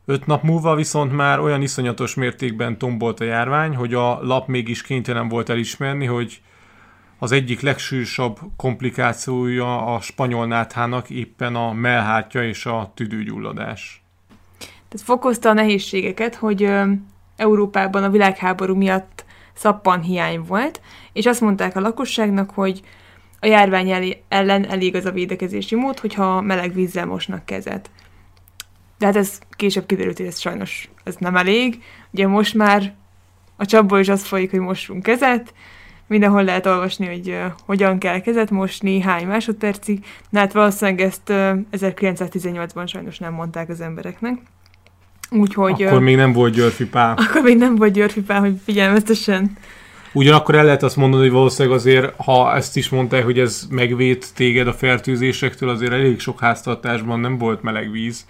Öt 0.05 0.25
nap 0.25 0.43
múlva 0.43 0.75
viszont 0.75 1.11
már 1.11 1.39
olyan 1.39 1.61
iszonyatos 1.61 2.15
mértékben 2.15 2.77
tombolt 2.77 3.19
a 3.19 3.23
járvány, 3.23 3.75
hogy 3.75 3.93
a 3.93 4.23
lap 4.23 4.47
mégis 4.47 4.81
kénytelen 4.81 5.27
volt 5.27 5.49
elismerni, 5.49 6.05
hogy 6.05 6.41
az 7.17 7.31
egyik 7.31 7.61
legsűrűsabb 7.61 8.39
komplikációja 8.55 9.95
a 9.95 10.01
spanyol 10.01 10.47
náthának 10.47 11.09
éppen 11.09 11.55
a 11.55 11.73
melhártya 11.73 12.43
és 12.43 12.65
a 12.65 12.91
tüdőgyulladás. 12.95 14.04
Tehát 14.95 15.09
fokozta 15.09 15.49
a 15.49 15.53
nehézségeket, 15.53 16.35
hogy 16.35 16.71
Európában 17.35 18.03
a 18.03 18.09
világháború 18.09 18.75
miatt 18.75 19.25
szappan 19.53 20.01
hiány 20.01 20.41
volt, 20.41 20.81
és 21.13 21.25
azt 21.25 21.41
mondták 21.41 21.75
a 21.75 21.79
lakosságnak, 21.79 22.50
hogy 22.50 22.81
a 23.39 23.46
járvány 23.46 24.17
ellen 24.27 24.70
elég 24.70 24.96
az 24.96 25.05
a 25.05 25.11
védekezési 25.11 25.75
mód, 25.75 26.00
hogyha 26.00 26.41
meleg 26.41 26.74
vízzel 26.74 27.05
mosnak 27.05 27.46
kezet. 27.46 27.89
De 28.98 29.05
hát 29.05 29.15
ez 29.15 29.39
később 29.50 29.85
kiderült, 29.85 30.17
hogy 30.17 30.25
ez 30.25 30.39
sajnos 30.39 30.89
ez 31.03 31.15
nem 31.15 31.35
elég. 31.35 31.83
Ugye 32.11 32.27
most 32.27 32.53
már 32.53 32.93
a 33.55 33.65
csapból 33.65 34.00
is 34.00 34.09
az 34.09 34.25
folyik, 34.25 34.51
hogy 34.51 34.59
mossunk 34.59 35.03
kezet, 35.03 35.53
mindenhol 36.07 36.43
lehet 36.43 36.65
olvasni, 36.65 37.05
hogy 37.07 37.29
uh, 37.29 37.46
hogyan 37.65 38.00
kell 38.00 38.20
kezet 38.20 38.51
mosni, 38.51 39.00
hány 39.00 39.27
másodpercig. 39.27 40.05
Na 40.29 40.39
hát 40.39 40.53
valószínűleg 40.53 41.01
ezt 41.01 41.29
uh, 41.29 41.59
1918-ban 41.72 42.87
sajnos 42.87 43.20
nem 43.20 43.33
mondták 43.33 43.70
az 43.70 43.81
embereknek. 43.81 44.37
Úgyhogy... 45.29 45.83
Akkor 45.83 46.00
még 46.00 46.16
nem 46.16 46.31
volt 46.31 46.53
Györfi 46.53 46.85
Pál. 46.85 47.14
akkor 47.27 47.42
még 47.42 47.57
nem 47.57 47.75
volt 47.75 47.94
Györfi 47.94 48.22
Pál, 48.22 48.40
hogy 48.40 48.55
figyelmeztessen. 48.64 49.57
Ugyanakkor 50.14 50.55
el 50.55 50.64
lehet 50.66 50.83
azt 50.83 50.96
mondani, 50.96 51.24
hogy 51.24 51.31
valószínűleg 51.31 51.77
azért, 51.77 52.14
ha 52.18 52.55
ezt 52.55 52.77
is 52.77 52.90
mondták, 52.90 53.24
hogy 53.24 53.40
ez 53.40 53.68
megvéd 53.70 54.25
téged 54.35 54.68
a 54.68 54.74
fertőzésektől, 54.74 55.70
azért 55.70 55.92
elég 55.92 56.20
sok 56.20 56.40
háztartásban 56.40 57.20
nem 57.20 57.38
volt 57.38 57.61
meleg 57.61 57.92
víz. 57.92 58.25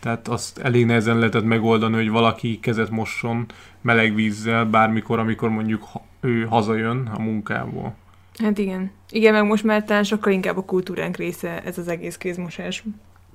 Tehát 0.00 0.28
azt 0.28 0.58
elég 0.58 0.86
nehezen 0.86 1.18
lehetett 1.18 1.44
megoldani, 1.44 1.94
hogy 1.94 2.10
valaki 2.10 2.58
kezet 2.60 2.90
mosson 2.90 3.46
meleg 3.80 4.14
vízzel 4.14 4.64
bármikor, 4.64 5.18
amikor 5.18 5.48
mondjuk 5.48 5.88
ő 6.20 6.44
hazajön 6.44 7.10
a 7.14 7.20
munkából. 7.20 7.94
Hát 8.38 8.58
igen. 8.58 8.90
Igen, 9.10 9.32
meg 9.32 9.44
most 9.44 9.64
már 9.64 9.84
talán 9.84 10.04
sokkal 10.04 10.32
inkább 10.32 10.56
a 10.56 10.64
kultúránk 10.64 11.16
része 11.16 11.62
ez 11.64 11.78
az 11.78 11.88
egész 11.88 12.16
kézmosás. 12.16 12.84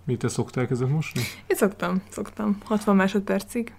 Mit 0.06 0.20
te 0.20 0.28
szoktál 0.28 0.68
kezet 0.68 0.90
mosni? 0.90 1.22
Én 1.48 1.58
szoktam, 1.58 2.02
szoktam. 2.10 2.58
60 2.64 2.96
másodpercig. 2.96 3.74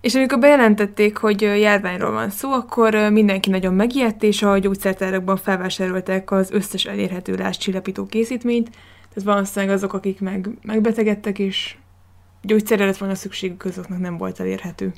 És 0.00 0.14
amikor 0.14 0.38
bejelentették, 0.38 1.16
hogy 1.16 1.40
járványról 1.40 2.10
van 2.12 2.30
szó, 2.30 2.52
akkor 2.52 2.94
mindenki 3.10 3.50
nagyon 3.50 3.74
megijedt, 3.74 4.22
és 4.22 4.42
a 4.42 4.58
gyógyszertárakban 4.58 5.36
felvásárolták 5.36 6.30
az 6.30 6.50
összes 6.50 6.84
elérhető 6.84 7.34
lázcsillapító 7.34 8.06
készítményt. 8.06 8.70
Tehát 9.14 9.34
valószínűleg 9.34 9.74
azok, 9.74 9.92
akik 9.92 10.20
meg, 10.20 10.48
megbetegedtek, 10.62 11.38
és 11.38 11.76
gyógyszerre 12.42 12.84
lett 12.84 12.96
volna 12.96 13.14
szükségük, 13.14 13.64
azoknak 13.64 13.98
nem 13.98 14.16
volt 14.16 14.40
elérhető. 14.40 14.92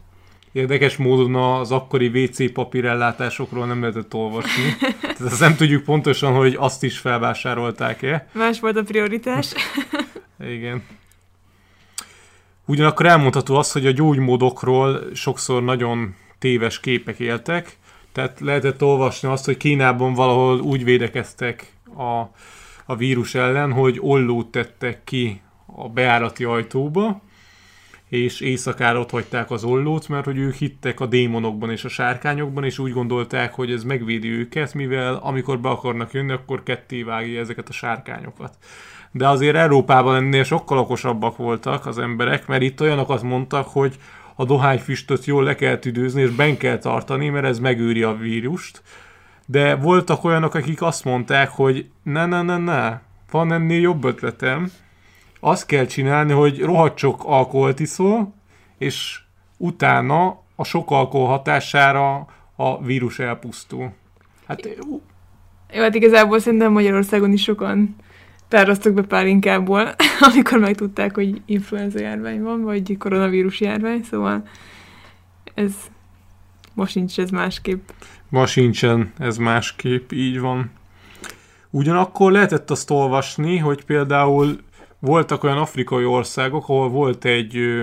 Érdekes 0.53 0.97
módon 0.97 1.35
az 1.35 1.73
akkori 1.73 2.25
WC 2.25 2.53
papírellátásokról 2.53 3.67
nem 3.67 3.81
lehetett 3.81 4.15
olvasni. 4.15 4.77
Tehát 5.01 5.21
azt 5.21 5.41
nem 5.41 5.57
tudjuk 5.57 5.85
pontosan, 5.85 6.33
hogy 6.33 6.57
azt 6.59 6.83
is 6.83 6.99
felvásárolták-e. 6.99 8.29
Más 8.33 8.61
volt 8.61 8.77
a 8.77 8.83
prioritás. 8.83 9.53
Igen. 10.57 10.83
Ugyanakkor 12.67 13.07
elmondható 13.07 13.57
az, 13.57 13.73
hogy 13.73 13.87
a 13.87 13.91
gyógymódokról 13.91 15.01
sokszor 15.15 15.63
nagyon 15.63 16.15
téves 16.39 16.81
képek 16.81 17.19
éltek, 17.19 17.77
tehát 18.13 18.41
lehetett 18.41 18.83
olvasni 18.83 19.29
azt, 19.29 19.45
hogy 19.45 19.57
Kínában 19.57 20.15
valahol 20.15 20.61
úgy 20.61 20.85
védekeztek 20.85 21.73
a, 21.97 22.31
a 22.87 22.97
vírus 22.97 23.35
ellen, 23.35 23.73
hogy 23.73 23.99
ollót 24.01 24.51
tettek 24.51 25.05
ki 25.05 25.41
a 25.67 25.89
beárati 25.89 26.45
ajtóba, 26.45 27.23
és 28.09 28.41
éjszakára 28.41 29.01
ott 29.01 29.11
hagyták 29.11 29.51
az 29.51 29.65
ollót, 29.65 30.09
mert 30.09 30.25
hogy 30.25 30.39
ők 30.39 30.55
hittek 30.55 31.01
a 31.01 31.07
démonokban 31.07 31.71
és 31.71 31.85
a 31.85 31.89
sárkányokban, 31.89 32.65
és 32.65 32.79
úgy 32.79 32.93
gondolták, 32.93 33.55
hogy 33.55 33.73
ez 33.73 33.85
megvédi 33.85 34.29
őket, 34.29 34.75
mivel 34.75 35.15
amikor 35.15 35.61
be 35.61 35.69
akarnak 35.69 36.13
jönni, 36.13 36.33
akkor 36.33 36.63
ketté 36.63 37.03
vágja 37.03 37.41
ezeket 37.41 37.69
a 37.69 37.73
sárkányokat. 37.73 38.55
De 39.11 39.29
azért 39.29 39.57
Európában 39.57 40.17
ennél 40.17 40.45
sokkal 40.45 40.79
okosabbak 40.79 41.37
voltak 41.37 41.87
az 41.87 41.99
emberek, 41.99 42.47
mert 42.47 42.63
itt 42.63 42.81
olyanokat 42.81 43.23
mondtak, 43.23 43.69
hogy 43.69 43.97
a 44.35 44.45
dohányfüstöt 44.45 45.25
jól 45.25 45.45
le 45.45 45.55
kell 45.55 45.79
tüdőzni, 45.79 46.23
és 46.23 46.31
ben 46.31 46.57
kell 46.57 46.79
tartani, 46.79 47.29
mert 47.29 47.47
ez 47.47 47.59
megőri 47.59 48.03
a 48.03 48.17
vírust. 48.17 48.83
De 49.47 49.75
voltak 49.75 50.25
olyanok, 50.25 50.55
akik 50.55 50.83
azt 50.83 51.05
mondták, 51.05 51.49
hogy 51.51 51.89
ne, 52.03 52.27
ne, 52.27 52.43
ne, 52.43 52.57
ne, 52.57 52.99
van 53.31 53.53
ennél 53.53 53.81
jobb 53.81 54.05
ötletem, 54.05 54.71
azt 55.41 55.67
kell 55.67 55.87
csinálni, 55.87 56.33
hogy 56.33 56.61
rohadt 56.61 56.99
sok 56.99 57.25
alkoholt 57.25 57.81
iszol, 57.81 58.35
és 58.79 59.21
utána 59.57 60.43
a 60.57 60.65
sok 60.65 60.91
alkohol 60.91 61.27
hatására 61.27 62.27
a 62.57 62.83
vírus 62.83 63.19
elpusztul. 63.19 63.93
Hát 64.47 64.69
Jó, 65.73 65.83
hát 65.83 65.95
igazából 65.95 66.39
szerintem 66.39 66.73
Magyarországon 66.73 67.33
is 67.33 67.43
sokan 67.43 67.97
tároztak 68.49 68.93
be 68.93 69.03
pálinkából, 69.03 69.95
amikor 70.33 70.59
megtudták, 70.59 71.15
hogy 71.15 71.43
influenza 71.47 72.01
járvány 72.01 72.43
van, 72.43 72.63
vagy 72.63 72.97
koronavírus 72.99 73.61
járvány, 73.61 74.03
szóval 74.03 74.43
ez 75.55 75.73
most 76.75 76.95
nincs 76.95 77.19
ez 77.19 77.31
másképp. 77.31 77.89
ma 78.29 78.47
sincsen 78.47 79.13
ez 79.19 79.37
másképp, 79.37 80.13
így 80.13 80.41
van. 80.41 80.71
Ugyanakkor 81.71 82.33
lehetett 82.33 82.71
azt 82.71 82.91
olvasni, 82.91 83.57
hogy 83.57 83.85
például 83.85 84.59
voltak 84.99 85.45
olyan 85.45 85.59
afrikai 85.59 86.05
országok, 86.05 86.63
ahol 86.63 86.89
volt 86.89 87.25
egy 87.25 87.83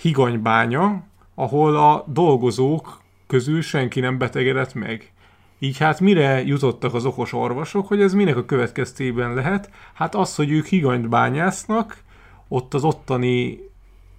higanybánya, 0.00 1.04
ahol 1.34 1.76
a 1.76 2.04
dolgozók 2.06 3.00
közül 3.26 3.62
senki 3.62 4.00
nem 4.00 4.18
betegedett 4.18 4.74
meg. 4.74 5.12
Így 5.58 5.78
hát 5.78 6.00
mire 6.00 6.42
jutottak 6.44 6.94
az 6.94 7.04
okos 7.04 7.32
orvosok, 7.32 7.88
hogy 7.88 8.00
ez 8.00 8.14
minek 8.14 8.36
a 8.36 8.44
következtében 8.44 9.34
lehet? 9.34 9.70
Hát 9.94 10.14
az, 10.14 10.34
hogy 10.34 10.50
ők 10.50 10.66
higanyt 10.66 11.08
bányásznak, 11.08 12.02
ott 12.48 12.74
az 12.74 12.84
ottani 12.84 13.58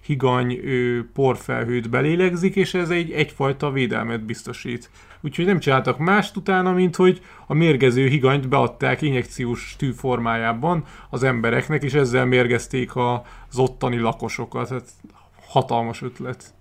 higany 0.04 0.52
ő, 0.52 1.10
porfelhőt 1.12 1.90
belélegzik, 1.90 2.56
és 2.56 2.74
ez 2.74 2.90
egy 2.90 3.10
egyfajta 3.10 3.70
védelmet 3.70 4.24
biztosít. 4.24 4.90
Úgyhogy 5.20 5.44
nem 5.44 5.58
csináltak 5.58 5.98
mást 5.98 6.36
utána, 6.36 6.72
mint 6.72 6.96
hogy 6.96 7.22
a 7.46 7.54
mérgező 7.54 8.06
higanyt 8.06 8.48
beadták 8.48 9.02
injekciós 9.02 9.74
tű 9.78 9.92
formájában 9.92 10.84
az 11.10 11.22
embereknek, 11.22 11.82
és 11.82 11.94
ezzel 11.94 12.24
mérgezték 12.24 12.96
az 12.96 13.58
ottani 13.58 13.98
lakosokat. 13.98 14.68
Hát 14.68 14.88
hatalmas 15.46 16.02
ötlet. 16.02 16.54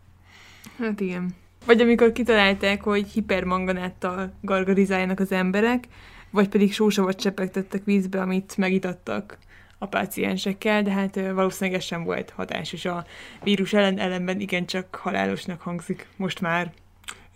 Hát 0.79 0.99
igen. 0.99 1.35
Vagy 1.65 1.81
amikor 1.81 2.11
kitalálták, 2.11 2.83
hogy 2.83 3.07
hipermanganáttal 3.07 4.33
gargarizáljanak 4.41 5.19
az 5.19 5.31
emberek, 5.31 5.87
vagy 6.29 6.49
pedig 6.49 6.73
sósavat 6.73 7.19
csepegtettek 7.19 7.83
vízbe, 7.83 8.21
amit 8.21 8.57
megitattak 8.57 9.37
a 9.77 9.85
páciensekkel, 9.85 10.83
de 10.83 10.91
hát 10.91 11.15
valószínűleg 11.15 11.79
ez 11.79 11.85
sem 11.85 12.03
volt 12.03 12.29
hatásos 12.29 12.85
a 12.85 13.05
vírus 13.43 13.73
ellen, 13.73 13.99
ellenben 13.99 14.39
igencsak 14.39 14.95
halálosnak 14.95 15.61
hangzik 15.61 16.07
most 16.15 16.41
már. 16.41 16.73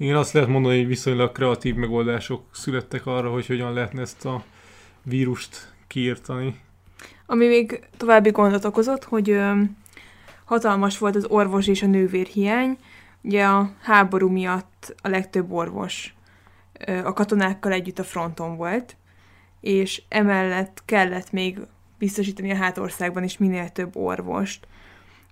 Igen, 0.02 0.16
azt 0.16 0.34
lehet 0.34 0.50
mondani, 0.50 0.78
hogy 0.78 0.88
viszonylag 0.88 1.32
kreatív 1.32 1.76
megoldások 1.76 2.44
születtek 2.52 3.06
arra, 3.06 3.32
hogy 3.32 3.46
hogyan 3.46 3.74
lehetne 3.74 4.02
ezt 4.02 4.26
a 4.26 4.44
vírust 5.04 5.74
kiírtani. 5.88 6.60
Ami 7.26 7.48
még 7.48 7.88
további 7.98 8.30
gondot 8.30 8.66
okozott, 8.66 9.04
hogy 9.04 9.30
ö, 9.30 9.62
hatalmas 10.46 10.98
volt 10.98 11.16
az 11.16 11.26
orvos 11.26 11.68
és 11.68 11.82
a 11.82 11.86
nővér 11.86 12.26
hiány. 12.26 12.78
Ugye 13.22 13.46
a 13.46 13.72
háború 13.82 14.30
miatt 14.30 14.96
a 15.02 15.08
legtöbb 15.08 15.52
orvos 15.52 16.14
ö, 16.88 17.06
a 17.06 17.14
katonákkal 17.14 17.72
együtt 17.72 18.00
a 18.00 18.04
fronton 18.04 18.56
volt, 18.56 18.96
és 19.60 20.02
emellett 20.10 20.82
kellett 20.86 21.32
még 21.32 21.60
biztosítani 21.98 22.52
a 22.52 22.56
hátországban 22.56 23.24
is 23.24 23.38
minél 23.38 23.70
több 23.70 23.96
orvost. 23.96 24.68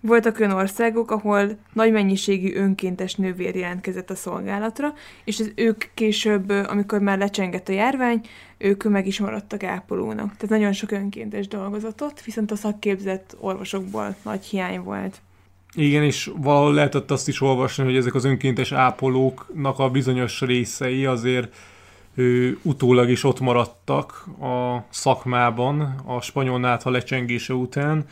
Voltak 0.02 0.40
olyan 0.40 0.52
országok, 0.52 1.12
ahol 1.12 1.58
nagy 1.74 1.92
mennyiségű 1.92 2.56
önkéntes 2.56 3.16
nővér 3.16 3.56
jelentkezett 3.56 4.10
a 4.10 4.16
szolgálatra, 4.16 4.94
és 5.24 5.40
az 5.40 5.52
ők 5.56 5.84
később, 5.94 6.50
amikor 6.50 7.00
már 7.00 7.18
lecsengett 7.18 7.70
a 7.70 7.72
járvány, 7.72 8.22
ők 8.58 8.84
meg 8.84 9.08
is 9.08 9.20
maradtak 9.20 9.64
ápolónak. 9.64 10.26
Tehát 10.26 10.50
nagyon 10.50 10.74
sok 10.74 10.92
önkéntes 10.92 11.48
dolgozatot, 11.48 12.24
viszont 12.24 12.52
a 12.52 12.56
szakképzett 12.56 13.36
orvosokból 13.40 14.16
nagy 14.24 14.46
hiány 14.46 14.82
volt. 14.82 15.22
Igen, 15.74 16.04
és 16.04 16.32
valahol 16.36 16.74
lehetett 16.74 17.12
azt 17.12 17.28
is 17.28 17.42
olvasni, 17.42 17.84
hogy 17.84 17.96
ezek 17.96 18.16
az 18.16 18.26
önkéntes 18.26 18.72
ápolóknak 18.72 19.80
a 19.80 19.90
bizonyos 19.90 20.42
részei 20.42 21.06
azért 21.06 21.56
ő, 22.16 22.58
utólag 22.62 23.10
is 23.10 23.24
ott 23.24 23.40
maradtak 23.40 24.26
a 24.42 24.86
szakmában 24.90 26.02
a 26.06 26.22
spanyol 26.22 26.60
nátha 26.60 26.90
lecsengése 26.90 27.54
után, 27.54 28.06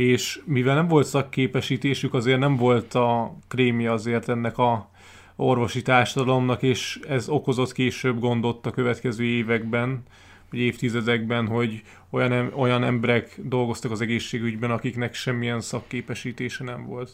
és 0.00 0.40
mivel 0.44 0.74
nem 0.74 0.88
volt 0.88 1.06
szakképesítésük, 1.06 2.14
azért 2.14 2.38
nem 2.38 2.56
volt 2.56 2.94
a 2.94 3.36
krémje 3.48 3.92
azért 3.92 4.28
ennek 4.28 4.58
a 4.58 4.88
orvosi 5.36 5.82
társadalomnak, 5.82 6.62
és 6.62 7.00
ez 7.08 7.28
okozott 7.28 7.72
később 7.72 8.18
gondot 8.18 8.66
a 8.66 8.70
következő 8.70 9.24
években, 9.24 10.02
vagy 10.50 10.60
évtizedekben, 10.60 11.46
hogy 11.46 11.82
olyan, 12.10 12.52
olyan 12.54 12.84
emberek 12.84 13.34
dolgoztak 13.36 13.90
az 13.90 14.00
egészségügyben, 14.00 14.70
akiknek 14.70 15.14
semmilyen 15.14 15.60
szakképesítése 15.60 16.64
nem 16.64 16.86
volt. 16.86 17.10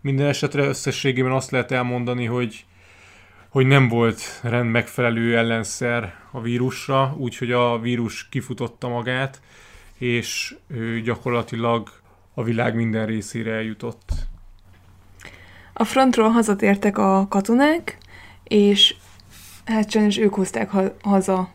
Minden 0.00 0.26
esetre 0.26 0.64
összességében 0.64 1.32
azt 1.32 1.50
lehet 1.50 1.72
elmondani, 1.72 2.24
hogy 2.24 2.64
hogy 3.48 3.66
nem 3.66 3.88
volt 3.88 4.40
rend 4.42 4.70
megfelelő 4.70 5.36
ellenszer 5.36 6.14
a 6.30 6.40
vírusra, 6.40 7.14
úgyhogy 7.18 7.52
a 7.52 7.78
vírus 7.78 8.28
kifutotta 8.28 8.88
magát, 8.88 9.40
és 9.98 10.56
gyakorlatilag 11.04 11.90
a 12.34 12.42
világ 12.42 12.74
minden 12.74 13.06
részére 13.06 13.52
eljutott. 13.52 14.12
A 15.72 15.84
frontról 15.84 16.28
hazatértek 16.28 16.98
a 16.98 17.26
katonák, 17.28 17.98
és 18.44 18.94
hát 19.64 19.90
sajnos 19.90 20.18
ők 20.18 20.34
hozták 20.34 20.70
ha- 20.70 20.96
haza 21.02 21.50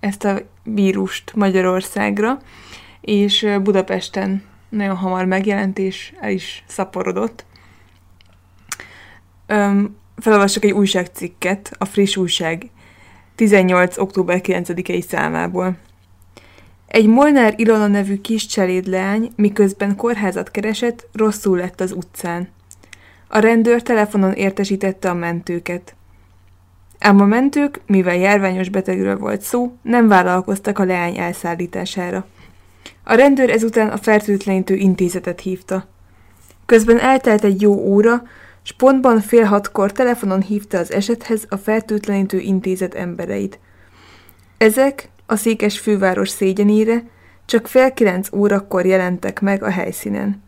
ezt 0.00 0.24
a 0.24 0.40
vírust 0.62 1.34
Magyarországra, 1.34 2.38
és 3.00 3.46
Budapesten 3.62 4.42
nagyon 4.68 4.96
hamar 4.96 5.24
megjelent, 5.24 5.78
és 5.78 6.12
el 6.20 6.30
is 6.30 6.64
szaporodott. 6.66 7.44
Öm, 9.46 9.96
felolvasok 10.16 10.64
egy 10.64 10.72
újságcikket, 10.72 11.70
a 11.78 11.84
friss 11.84 12.16
újság 12.16 12.70
18. 13.34 13.98
október 13.98 14.40
9-i 14.42 15.00
számából. 15.00 15.76
Egy 16.88 17.06
Molnár 17.06 17.54
Ilona 17.56 17.86
nevű 17.86 18.20
kis 18.20 18.46
cselédleány, 18.46 19.32
miközben 19.36 19.96
kórházat 19.96 20.50
keresett, 20.50 21.06
rosszul 21.12 21.56
lett 21.56 21.80
az 21.80 21.92
utcán. 21.92 22.48
A 23.28 23.38
rendőr 23.38 23.82
telefonon 23.82 24.32
értesítette 24.32 25.10
a 25.10 25.14
mentőket. 25.14 25.94
Ám 26.98 27.20
a 27.20 27.24
mentők, 27.24 27.80
mivel 27.86 28.16
járványos 28.16 28.68
betegről 28.68 29.18
volt 29.18 29.40
szó, 29.40 29.72
nem 29.82 30.08
vállalkoztak 30.08 30.78
a 30.78 30.84
leány 30.84 31.18
elszállítására. 31.18 32.26
A 33.04 33.14
rendőr 33.14 33.50
ezután 33.50 33.88
a 33.88 33.96
fertőtlenítő 33.96 34.74
intézetet 34.74 35.40
hívta. 35.40 35.86
Közben 36.66 36.98
eltelt 36.98 37.44
egy 37.44 37.60
jó 37.60 37.72
óra, 37.72 38.22
s 38.62 38.72
pontban 38.72 39.20
fél 39.20 39.44
hatkor 39.44 39.92
telefonon 39.92 40.42
hívta 40.42 40.78
az 40.78 40.92
esethez 40.92 41.44
a 41.48 41.56
fertőtlenítő 41.56 42.38
intézet 42.38 42.94
embereit. 42.94 43.58
Ezek 44.58 45.08
a 45.30 45.36
székes 45.36 45.78
főváros 45.78 46.28
szégyenére 46.28 47.02
csak 47.46 47.66
fél 47.66 47.92
kilenc 47.92 48.32
órakor 48.32 48.86
jelentek 48.86 49.40
meg 49.40 49.62
a 49.62 49.70
helyszínen. 49.70 50.42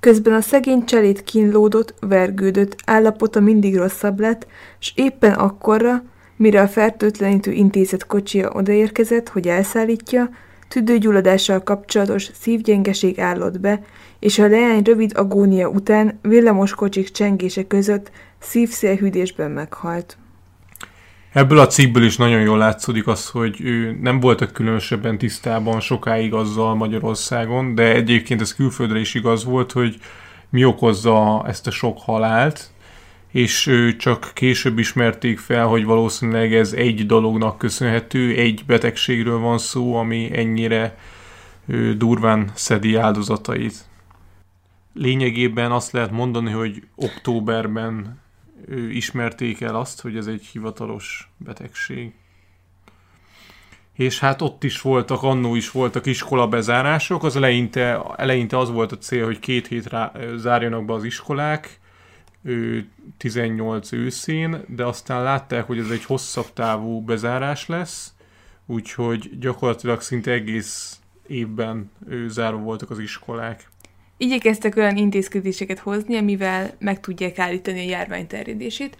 Közben 0.00 0.32
a 0.32 0.40
szegény 0.40 0.84
cselét 0.84 1.24
kínlódott, 1.24 1.94
vergődött, 2.00 2.76
állapota 2.86 3.40
mindig 3.40 3.76
rosszabb 3.76 4.20
lett, 4.20 4.46
s 4.78 4.92
éppen 4.94 5.32
akkorra, 5.32 6.02
mire 6.36 6.60
a 6.60 6.68
fertőtlenítő 6.68 7.52
intézet 7.52 8.06
kocsia 8.06 8.50
odaérkezett, 8.50 9.28
hogy 9.28 9.48
elszállítja, 9.48 10.30
tüdőgyulladással 10.68 11.62
kapcsolatos 11.62 12.30
szívgyengeség 12.40 13.20
állott 13.20 13.60
be, 13.60 13.82
és 14.18 14.38
a 14.38 14.48
leány 14.48 14.82
rövid 14.82 15.12
agónia 15.16 15.68
után 15.68 16.18
villamos 16.22 16.74
kocsik 16.74 17.10
csengése 17.10 17.66
között 17.66 18.10
szívszélhűdésben 18.38 19.50
meghalt. 19.50 20.16
Ebből 21.32 21.58
a 21.58 21.66
cikkből 21.66 22.02
is 22.02 22.16
nagyon 22.16 22.40
jól 22.40 22.58
látszódik 22.58 23.06
az, 23.06 23.28
hogy 23.28 23.60
ő 23.60 23.98
nem 24.00 24.20
voltak 24.20 24.52
különösebben 24.52 25.18
tisztában 25.18 25.80
sokáig 25.80 26.34
azzal 26.34 26.74
Magyarországon, 26.74 27.74
de 27.74 27.92
egyébként 27.92 28.40
ez 28.40 28.54
külföldre 28.54 28.98
is 28.98 29.14
igaz 29.14 29.44
volt, 29.44 29.72
hogy 29.72 29.98
mi 30.48 30.64
okozza 30.64 31.44
ezt 31.46 31.66
a 31.66 31.70
sok 31.70 31.98
halált, 32.00 32.70
és 33.30 33.66
ő 33.66 33.96
csak 33.96 34.30
később 34.34 34.78
ismerték 34.78 35.38
fel, 35.38 35.66
hogy 35.66 35.84
valószínűleg 35.84 36.54
ez 36.54 36.72
egy 36.72 37.06
dolognak 37.06 37.58
köszönhető, 37.58 38.34
egy 38.36 38.62
betegségről 38.66 39.38
van 39.38 39.58
szó, 39.58 39.96
ami 39.96 40.30
ennyire 40.38 40.96
durván 41.96 42.50
szedi 42.54 42.96
áldozatait. 42.96 43.84
Lényegében 44.94 45.72
azt 45.72 45.92
lehet 45.92 46.10
mondani, 46.10 46.50
hogy 46.50 46.82
októberben 46.94 48.18
ismerték 48.90 49.60
el 49.60 49.74
azt, 49.74 50.00
hogy 50.00 50.16
ez 50.16 50.26
egy 50.26 50.46
hivatalos 50.46 51.30
betegség. 51.36 52.12
És 53.92 54.18
hát 54.18 54.42
ott 54.42 54.64
is 54.64 54.80
voltak, 54.80 55.22
annó 55.22 55.54
is 55.54 55.70
voltak 55.70 56.06
iskola 56.06 56.48
bezárások, 56.48 57.24
az 57.24 57.36
eleinte, 57.36 58.02
eleinte 58.16 58.58
az 58.58 58.70
volt 58.70 58.92
a 58.92 58.98
cél, 58.98 59.24
hogy 59.24 59.38
két 59.38 59.66
hétre 59.66 60.12
zárjanak 60.36 60.84
be 60.84 60.92
az 60.92 61.04
iskolák, 61.04 61.80
18 63.16 63.92
őszén, 63.92 64.64
de 64.68 64.84
aztán 64.84 65.22
látták, 65.22 65.66
hogy 65.66 65.78
ez 65.78 65.90
egy 65.90 66.04
hosszabb 66.04 66.52
távú 66.52 67.00
bezárás 67.00 67.66
lesz, 67.66 68.14
úgyhogy 68.66 69.38
gyakorlatilag 69.38 70.00
szinte 70.00 70.30
egész 70.30 71.00
évben 71.26 71.90
zárva 72.26 72.58
voltak 72.58 72.90
az 72.90 72.98
iskolák. 72.98 73.68
Igyekeztek 74.22 74.76
olyan 74.76 74.96
intézkedéseket 74.96 75.78
hozni, 75.78 76.16
amivel 76.16 76.70
meg 76.78 77.00
tudják 77.00 77.38
állítani 77.38 77.78
a 77.78 77.88
járvány 77.88 78.26
terjedését. 78.26 78.96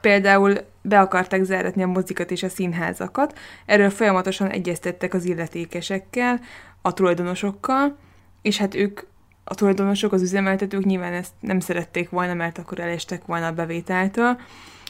Például 0.00 0.54
be 0.82 1.00
akarták 1.00 1.42
záratni 1.42 1.82
a 1.82 1.86
mozikat 1.86 2.30
és 2.30 2.42
a 2.42 2.48
színházakat, 2.48 3.38
erről 3.66 3.90
folyamatosan 3.90 4.50
egyeztettek 4.50 5.14
az 5.14 5.24
illetékesekkel, 5.24 6.40
a 6.82 6.92
tulajdonosokkal, 6.92 7.96
és 8.42 8.56
hát 8.56 8.74
ők 8.74 9.00
a 9.44 9.54
tulajdonosok, 9.54 10.12
az 10.12 10.22
üzemeltetők 10.22 10.84
nyilván 10.84 11.12
ezt 11.12 11.32
nem 11.40 11.60
szerették 11.60 12.10
volna, 12.10 12.34
mert 12.34 12.58
akkor 12.58 12.80
elestek 12.80 13.24
volna 13.24 13.46
a 13.46 13.52
bevételtől, 13.52 14.40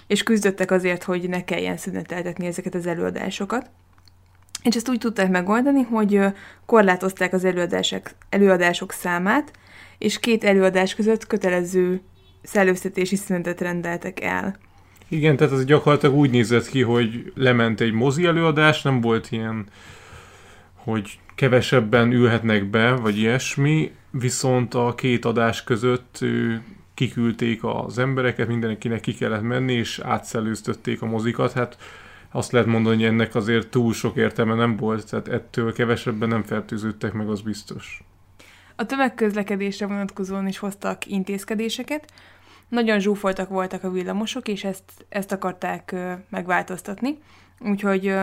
és 0.06 0.22
küzdöttek 0.22 0.70
azért, 0.70 1.02
hogy 1.02 1.28
ne 1.28 1.44
kelljen 1.44 1.76
szüneteltetni 1.76 2.46
ezeket 2.46 2.74
az 2.74 2.86
előadásokat. 2.86 3.70
És 4.62 4.76
ezt 4.76 4.88
úgy 4.88 4.98
tudták 4.98 5.30
megoldani, 5.30 5.82
hogy 5.82 6.20
korlátozták 6.66 7.32
az 7.32 7.44
előadások, 7.44 8.10
előadások 8.28 8.92
számát, 8.92 9.52
és 10.02 10.18
két 10.18 10.44
előadás 10.44 10.94
között 10.94 11.26
kötelező 11.26 12.00
szellőztetési 12.42 13.16
szünetet 13.16 13.60
rendeltek 13.60 14.20
el. 14.20 14.56
Igen, 15.08 15.36
tehát 15.36 15.52
ez 15.52 15.64
gyakorlatilag 15.64 16.14
úgy 16.14 16.30
nézett 16.30 16.68
ki, 16.68 16.82
hogy 16.82 17.32
lement 17.34 17.80
egy 17.80 17.92
mozi 17.92 18.24
előadás, 18.24 18.82
nem 18.82 19.00
volt 19.00 19.30
ilyen, 19.30 19.66
hogy 20.74 21.18
kevesebben 21.34 22.12
ülhetnek 22.12 22.70
be, 22.70 22.90
vagy 22.90 23.18
ilyesmi, 23.18 23.92
viszont 24.10 24.74
a 24.74 24.94
két 24.94 25.24
adás 25.24 25.64
között 25.64 26.18
kiküldték 26.94 27.60
az 27.64 27.98
embereket, 27.98 28.48
mindenkinek 28.48 29.00
ki 29.00 29.14
kellett 29.14 29.42
menni, 29.42 29.72
és 29.72 29.98
átszellőztötték 29.98 31.02
a 31.02 31.06
mozikat. 31.06 31.52
Hát 31.52 31.76
azt 32.30 32.52
lehet 32.52 32.68
mondani, 32.68 32.96
hogy 32.96 33.04
ennek 33.04 33.34
azért 33.34 33.68
túl 33.68 33.92
sok 33.92 34.16
értelme 34.16 34.54
nem 34.54 34.76
volt, 34.76 35.10
tehát 35.10 35.28
ettől 35.28 35.72
kevesebben 35.72 36.28
nem 36.28 36.42
fertőződtek 36.42 37.12
meg, 37.12 37.28
az 37.28 37.40
biztos. 37.40 38.02
A 38.82 38.86
tömegközlekedésre 38.86 39.86
vonatkozóan 39.86 40.46
is 40.46 40.58
hoztak 40.58 41.06
intézkedéseket. 41.06 42.12
Nagyon 42.68 42.98
zsúfoltak 43.00 43.48
voltak 43.48 43.84
a 43.84 43.90
villamosok, 43.90 44.48
és 44.48 44.64
ezt, 44.64 44.82
ezt 45.08 45.32
akarták 45.32 45.94
megváltoztatni. 46.28 47.18
Úgyhogy 47.60 48.14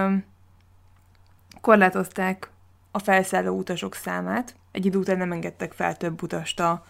korlátozták 1.61 2.49
a 2.91 2.99
felszálló 2.99 3.57
utasok 3.57 3.95
számát. 3.95 4.55
Egy 4.71 4.85
idő 4.85 4.97
után 4.97 5.17
nem 5.17 5.31
engedtek 5.31 5.73
fel 5.73 5.97
több 5.97 6.23
utast 6.23 6.59
a, 6.59 6.85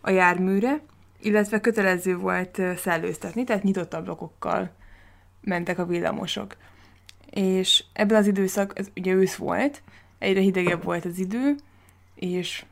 a 0.00 0.10
járműre, 0.10 0.80
illetve 1.20 1.60
kötelező 1.60 2.16
volt 2.16 2.60
szellőztetni, 2.76 3.44
tehát 3.44 3.62
nyitott 3.62 3.94
ablakokkal 3.94 4.70
mentek 5.40 5.78
a 5.78 5.86
villamosok. 5.86 6.56
És 7.30 7.84
ebben 7.92 8.16
az 8.16 8.26
időszak, 8.26 8.78
ez 8.78 8.90
ugye 8.96 9.12
ősz 9.12 9.36
volt, 9.36 9.82
egyre 10.18 10.40
hidegebb 10.40 10.84
volt 10.84 11.04
az 11.04 11.18
idő, 11.18 11.56
és 12.14 12.64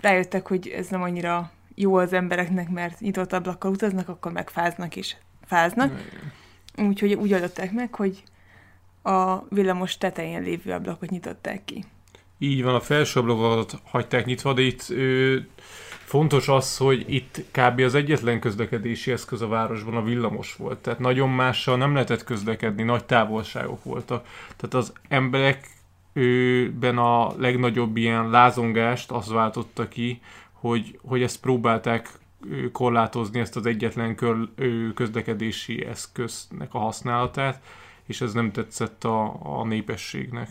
rájöttek, 0.00 0.46
hogy 0.46 0.68
ez 0.68 0.88
nem 0.88 1.02
annyira 1.02 1.50
jó 1.74 1.94
az 1.96 2.12
embereknek, 2.12 2.68
mert 2.70 3.00
nyitott 3.00 3.32
ablakkal 3.32 3.70
utaznak, 3.70 4.08
akkor 4.08 4.32
megfáznak 4.32 4.96
és 4.96 5.16
fáznak. 5.44 5.92
Úgyhogy 6.76 7.12
úgy 7.12 7.32
adották 7.32 7.72
meg, 7.72 7.94
hogy 7.94 8.22
a 9.02 9.48
villamos 9.48 9.98
tetején 9.98 10.42
lévő 10.42 10.72
ablakot 10.72 11.10
nyitották 11.10 11.64
ki. 11.64 11.84
Így 12.38 12.62
van, 12.62 12.74
a 12.74 12.80
felső 12.80 13.20
ablakokat 13.20 13.78
hagyták 13.84 14.24
nyitva, 14.24 14.52
de 14.52 14.62
itt 14.62 14.88
ö, 14.88 15.36
fontos 16.04 16.48
az, 16.48 16.76
hogy 16.76 17.04
itt 17.08 17.44
kb. 17.50 17.80
az 17.80 17.94
egyetlen 17.94 18.40
közlekedési 18.40 19.12
eszköz 19.12 19.40
a 19.40 19.48
városban 19.48 19.96
a 19.96 20.02
villamos 20.02 20.54
volt. 20.54 20.78
Tehát 20.78 20.98
nagyon 20.98 21.28
mással 21.28 21.76
nem 21.76 21.92
lehetett 21.92 22.24
közlekedni, 22.24 22.82
nagy 22.82 23.04
távolságok 23.04 23.84
voltak. 23.84 24.26
Tehát 24.56 24.74
az 24.74 24.92
emberekben 26.12 26.98
a 26.98 27.34
legnagyobb 27.38 27.96
ilyen 27.96 28.30
lázongást 28.30 29.10
az 29.10 29.28
váltotta 29.28 29.88
ki, 29.88 30.20
hogy, 30.52 30.98
hogy 31.02 31.22
ezt 31.22 31.40
próbálták 31.40 32.08
korlátozni, 32.72 33.40
ezt 33.40 33.56
az 33.56 33.66
egyetlen 33.66 34.14
kör, 34.14 34.48
közlekedési 34.94 35.84
eszköznek 35.84 36.74
a 36.74 36.78
használatát, 36.78 37.62
és 38.06 38.20
ez 38.20 38.32
nem 38.32 38.52
tetszett 38.52 39.04
a, 39.04 39.40
a 39.42 39.64
népességnek. 39.64 40.48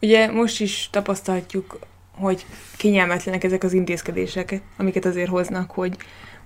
Ugye 0.00 0.30
most 0.30 0.60
is 0.60 0.88
tapasztalhatjuk, 0.90 1.78
hogy 2.14 2.46
kényelmetlenek 2.76 3.44
ezek 3.44 3.62
az 3.62 3.72
intézkedések, 3.72 4.60
amiket 4.76 5.04
azért 5.04 5.28
hoznak, 5.28 5.70
hogy, 5.70 5.96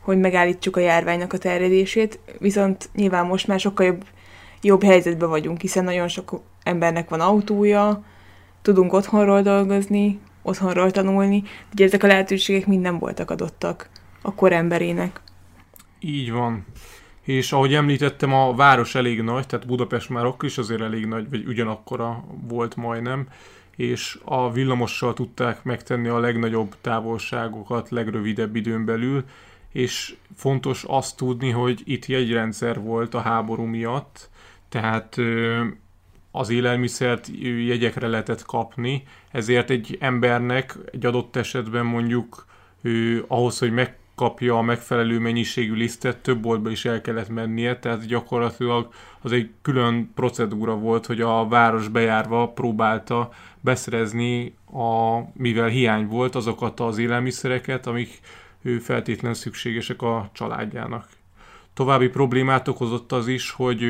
hogy 0.00 0.18
megállítsuk 0.18 0.76
a 0.76 0.80
járványnak 0.80 1.32
a 1.32 1.38
terjedését, 1.38 2.18
viszont 2.38 2.88
nyilván 2.94 3.26
most 3.26 3.46
már 3.46 3.60
sokkal 3.60 3.86
jobb, 3.86 4.04
jobb 4.60 4.82
helyzetben 4.82 5.28
vagyunk, 5.28 5.60
hiszen 5.60 5.84
nagyon 5.84 6.08
sok 6.08 6.40
embernek 6.62 7.08
van 7.08 7.20
autója, 7.20 8.04
tudunk 8.66 8.92
otthonról 8.92 9.42
dolgozni, 9.42 10.18
otthonról 10.42 10.90
tanulni, 10.90 11.42
ugye 11.72 11.84
ezek 11.84 12.02
a 12.02 12.06
lehetőségek 12.06 12.66
mind 12.66 12.82
nem 12.82 12.98
voltak 12.98 13.30
adottak 13.30 13.88
a 14.22 14.34
koremberének. 14.34 15.20
Így 16.00 16.32
van. 16.32 16.64
És 17.22 17.52
ahogy 17.52 17.74
említettem, 17.74 18.32
a 18.34 18.54
város 18.54 18.94
elég 18.94 19.22
nagy, 19.22 19.46
tehát 19.46 19.66
Budapest 19.66 20.08
már 20.08 20.24
akkor 20.24 20.48
is 20.48 20.58
azért 20.58 20.80
elég 20.80 21.06
nagy, 21.06 21.30
vagy 21.30 21.46
ugyanakkora 21.46 22.24
volt 22.48 22.76
majdnem, 22.76 23.28
és 23.76 24.18
a 24.24 24.52
villamossal 24.52 25.14
tudták 25.14 25.64
megtenni 25.64 26.08
a 26.08 26.18
legnagyobb 26.18 26.76
távolságokat 26.80 27.90
legrövidebb 27.90 28.56
időn 28.56 28.84
belül, 28.84 29.24
és 29.72 30.14
fontos 30.36 30.84
azt 30.86 31.16
tudni, 31.16 31.50
hogy 31.50 31.82
itt 31.84 32.06
jegyrendszer 32.06 32.80
volt 32.80 33.14
a 33.14 33.20
háború 33.20 33.62
miatt, 33.62 34.28
tehát 34.68 35.16
az 36.36 36.50
élelmiszert 36.50 37.30
jegyekre 37.66 38.06
lehetett 38.06 38.44
kapni, 38.44 39.02
ezért 39.30 39.70
egy 39.70 39.96
embernek 40.00 40.76
egy 40.92 41.06
adott 41.06 41.36
esetben 41.36 41.86
mondjuk 41.86 42.46
ő, 42.82 43.24
ahhoz, 43.28 43.58
hogy 43.58 43.72
megkapja 43.72 44.58
a 44.58 44.62
megfelelő 44.62 45.18
mennyiségű 45.18 45.74
lisztet, 45.74 46.16
több 46.16 46.40
boltba 46.40 46.70
is 46.70 46.84
el 46.84 47.00
kellett 47.00 47.28
mennie, 47.28 47.78
tehát 47.78 48.06
gyakorlatilag 48.06 48.88
az 49.20 49.32
egy 49.32 49.50
külön 49.62 50.10
procedúra 50.14 50.74
volt, 50.74 51.06
hogy 51.06 51.20
a 51.20 51.48
város 51.48 51.88
bejárva 51.88 52.48
próbálta 52.48 53.30
beszerezni, 53.60 54.54
a, 54.72 55.18
mivel 55.32 55.68
hiány 55.68 56.06
volt, 56.06 56.34
azokat 56.34 56.80
az 56.80 56.98
élelmiszereket, 56.98 57.86
amik 57.86 58.20
ő 58.62 58.78
feltétlen 58.78 59.34
szükségesek 59.34 60.02
a 60.02 60.30
családjának. 60.32 61.08
További 61.76 62.08
problémát 62.08 62.68
okozott 62.68 63.12
az 63.12 63.28
is, 63.28 63.50
hogy 63.50 63.84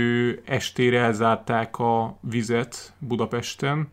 estére 0.45 1.01
elzárták 1.01 1.79
a 1.79 2.19
vizet 2.21 2.95
Budapesten. 2.99 3.89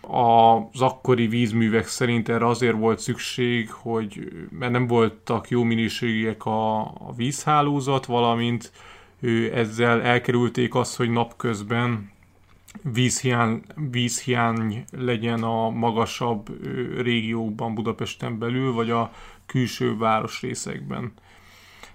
Az 0.00 0.80
akkori 0.80 1.26
vízművek 1.26 1.86
szerint 1.86 2.28
erre 2.28 2.46
azért 2.46 2.76
volt 2.76 2.98
szükség, 2.98 3.70
hogy 3.70 4.32
mert 4.50 4.72
nem 4.72 4.86
voltak 4.86 5.48
jó 5.48 5.62
minőségűek 5.62 6.44
a, 6.44 6.80
a 6.80 7.12
vízhálózat, 7.16 8.06
valamint 8.06 8.72
ő 9.20 9.54
ezzel 9.56 10.02
elkerülték 10.02 10.74
azt, 10.74 10.96
hogy 10.96 11.10
napközben 11.10 12.10
vízhiány, 12.92 13.62
vízhiány 13.90 14.84
legyen 14.90 15.42
a 15.42 15.70
magasabb 15.70 16.50
régiókban 17.02 17.74
Budapesten 17.74 18.38
belül, 18.38 18.72
vagy 18.72 18.90
a 18.90 19.12
külső 19.46 19.96
városrészekben. 19.96 21.12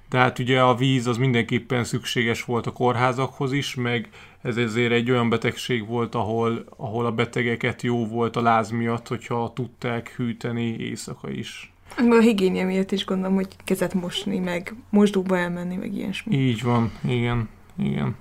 Tehát 0.10 0.40
ugye 0.40 0.62
a 0.62 0.76
víz 0.76 1.08
az 1.08 1.18
mindenképpen 1.18 1.84
szükséges 1.84 2.44
volt 2.44 2.68
a 2.68 2.72
kórházakhoz 2.72 3.52
is, 3.52 3.76
meg 3.76 4.10
ez 4.42 4.58
ezért 4.58 4.92
egy 4.92 5.12
olyan 5.12 5.30
betegség 5.30 5.88
volt, 5.88 6.16
ahol, 6.16 6.66
ahol 6.78 7.06
a 7.06 7.12
betegeket 7.12 7.82
jó 7.82 8.08
volt 8.08 8.36
a 8.36 8.42
láz 8.42 8.70
miatt, 8.70 9.08
hogyha 9.08 9.52
tudták 9.56 10.14
hűteni 10.16 10.76
éjszaka 10.80 11.30
is. 11.30 11.74
Meg 11.98 12.12
a 12.12 12.20
higiénia 12.20 12.66
miatt 12.66 12.92
is 12.92 13.06
gondolom, 13.06 13.36
hogy 13.36 13.48
kezet 13.64 13.94
mosni, 13.94 14.40
meg 14.40 14.74
mosdóba 14.90 15.38
elmenni, 15.38 15.76
meg 15.76 15.94
ilyesmi. 15.94 16.38
Így 16.38 16.64
van, 16.64 16.92
igen, 17.08 17.50
igen. 17.78 18.16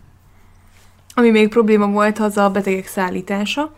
Ami 1.14 1.30
még 1.30 1.48
probléma 1.48 1.86
volt, 1.86 2.18
az 2.18 2.36
a 2.36 2.50
betegek 2.50 2.86
szállítása. 2.86 3.74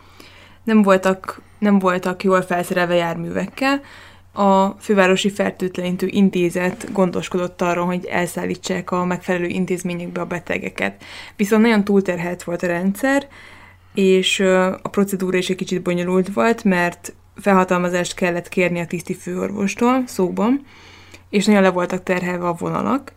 Nem 0.63 0.81
voltak, 0.81 1.41
nem 1.59 1.79
voltak 1.79 2.23
jól 2.23 2.41
felszerelve 2.41 2.95
járművekkel. 2.95 3.81
A 4.39 4.75
fővárosi 4.79 5.29
fertőtlenítő 5.29 6.07
intézet 6.07 6.91
gondoskodott 6.91 7.61
arról, 7.61 7.85
hogy 7.85 8.05
elszállítsák 8.05 8.91
a 8.91 9.05
megfelelő 9.05 9.45
intézményekbe 9.45 10.21
a 10.21 10.25
betegeket. 10.25 11.03
Viszont 11.35 11.61
nagyon 11.61 11.83
túlterhelt 11.83 12.43
volt 12.43 12.63
a 12.63 12.67
rendszer, 12.67 13.27
és 13.93 14.39
a 14.81 14.89
procedúra 14.91 15.37
is 15.37 15.49
egy 15.49 15.55
kicsit 15.55 15.81
bonyolult 15.81 16.33
volt, 16.33 16.63
mert 16.63 17.13
felhatalmazást 17.35 18.13
kellett 18.13 18.49
kérni 18.49 18.79
a 18.79 18.85
tiszti 18.85 19.13
főorvostól 19.13 20.03
szóban, 20.05 20.65
és 21.29 21.45
nagyon 21.45 21.61
le 21.61 21.71
voltak 21.71 22.03
terhelve 22.03 22.47
a 22.47 22.55
vonalak, 22.59 23.13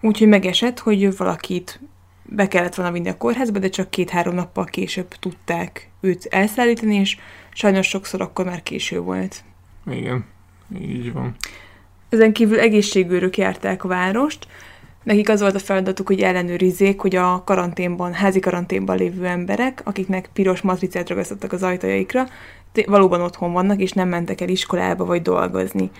úgyhogy 0.00 0.28
megesett, 0.28 0.78
hogy 0.78 1.16
valakit 1.16 1.80
be 2.22 2.48
kellett 2.48 2.74
volna 2.74 2.92
vinni 2.92 3.08
a 3.08 3.16
kórházba, 3.16 3.58
de 3.58 3.68
csak 3.68 3.90
két-három 3.90 4.34
nappal 4.34 4.64
később 4.64 5.08
tudták 5.08 5.90
őt 6.00 6.24
elszállítani, 6.24 6.94
és 6.94 7.16
sajnos 7.52 7.88
sokszor 7.88 8.20
akkor 8.20 8.44
már 8.44 8.62
késő 8.62 9.00
volt. 9.00 9.44
Igen, 9.90 10.24
így 10.80 11.12
van. 11.12 11.34
Ezen 12.08 12.32
kívül 12.32 12.58
egészségőrök 12.58 13.36
járták 13.36 13.84
a 13.84 13.88
várost, 13.88 14.46
nekik 15.02 15.28
az 15.28 15.40
volt 15.40 15.54
a 15.54 15.58
feladatuk, 15.58 16.06
hogy 16.06 16.20
ellenőrizzék, 16.20 17.00
hogy 17.00 17.16
a 17.16 17.42
karanténban, 17.44 18.12
házi 18.12 18.40
karanténban 18.40 18.96
lévő 18.96 19.26
emberek, 19.26 19.80
akiknek 19.84 20.30
piros 20.32 20.60
matricát 20.60 21.08
ragasztottak 21.08 21.52
az 21.52 21.62
ajtajaikra, 21.62 22.26
valóban 22.86 23.20
otthon 23.20 23.52
vannak, 23.52 23.80
és 23.80 23.92
nem 23.92 24.08
mentek 24.08 24.40
el 24.40 24.48
iskolába 24.48 25.04
vagy 25.04 25.22
dolgozni. 25.22 25.90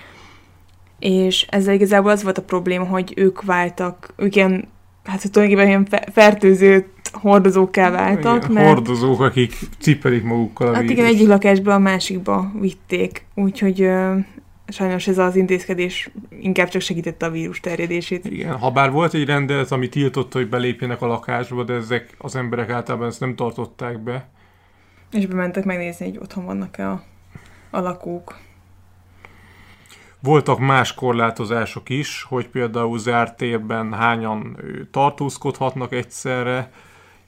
És 0.98 1.46
ezzel 1.50 1.74
igazából 1.74 2.10
az 2.10 2.22
volt 2.22 2.38
a 2.38 2.42
probléma, 2.42 2.84
hogy 2.84 3.12
ők 3.16 3.42
váltak, 3.44 4.12
ők 4.16 4.36
ilyen, 4.36 4.68
hát 5.04 5.30
tulajdonképpen 5.30 5.68
ilyen 5.68 5.84
fe- 5.84 6.08
fertőző 6.12 6.86
hordozókká 7.12 7.90
váltak, 7.90 8.36
Igen, 8.36 8.52
mert... 8.52 8.66
Hordozók, 8.66 9.20
akik 9.20 9.58
cipelik 9.78 10.22
magukkal 10.22 10.68
a 10.68 10.74
Hát 10.74 10.82
igen, 10.82 10.94
vírust. 10.94 11.14
egyik 11.14 11.28
lakásból 11.28 11.72
a 11.72 11.78
másikba 11.78 12.52
vitték, 12.60 13.24
úgyhogy 13.34 13.82
ö, 13.82 14.14
sajnos 14.70 15.06
ez 15.06 15.18
az 15.18 15.36
intézkedés 15.36 16.10
inkább 16.40 16.68
csak 16.68 16.80
segítette 16.80 17.26
a 17.26 17.30
vírus 17.30 17.60
terjedését. 17.60 18.24
Igen, 18.24 18.56
ha 18.56 18.70
bár 18.70 18.90
volt 18.90 19.14
egy 19.14 19.24
rendelet, 19.24 19.72
ami 19.72 19.88
tiltotta, 19.88 20.38
hogy 20.38 20.48
belépjenek 20.48 21.02
a 21.02 21.06
lakásba, 21.06 21.64
de 21.64 21.72
ezek 21.72 22.14
az 22.18 22.36
emberek 22.36 22.70
általában 22.70 23.08
ezt 23.08 23.20
nem 23.20 23.34
tartották 23.34 23.98
be. 23.98 24.28
És 25.10 25.26
bementek 25.26 25.64
megnézni, 25.64 26.06
hogy 26.06 26.18
otthon 26.18 26.44
vannak-e 26.44 26.90
a, 26.90 27.02
a 27.70 27.80
lakók. 27.80 28.38
Voltak 30.22 30.58
más 30.58 30.94
korlátozások 30.94 31.88
is, 31.88 32.22
hogy 32.22 32.48
például 32.48 32.98
zárt 32.98 33.36
térben 33.36 33.92
hányan 33.92 34.58
tartózkodhatnak 34.90 35.92
egyszerre, 35.92 36.70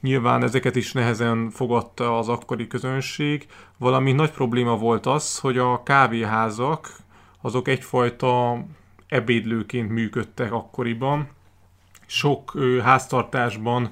Nyilván 0.03 0.43
ezeket 0.43 0.77
is 0.77 0.93
nehezen 0.93 1.51
fogadta 1.51 2.19
az 2.19 2.29
akkori 2.29 2.67
közönség, 2.67 3.47
valami 3.79 4.13
nagy 4.13 4.31
probléma 4.31 4.77
volt 4.77 5.07
az, 5.07 5.39
hogy 5.39 5.59
a 5.59 5.83
kávéházak 5.83 6.97
azok 7.43 7.69
egyfajta 7.69 8.65
ebédlőként 9.07 9.91
működtek 9.91 10.53
akkoriban. 10.53 11.29
Sok 12.07 12.55
ö, 12.55 12.79
háztartásban 12.79 13.91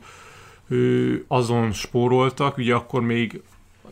ö, 0.69 1.15
azon 1.29 1.73
spóroltak, 1.73 2.57
ugye 2.57 2.75
akkor 2.75 3.03
még 3.03 3.43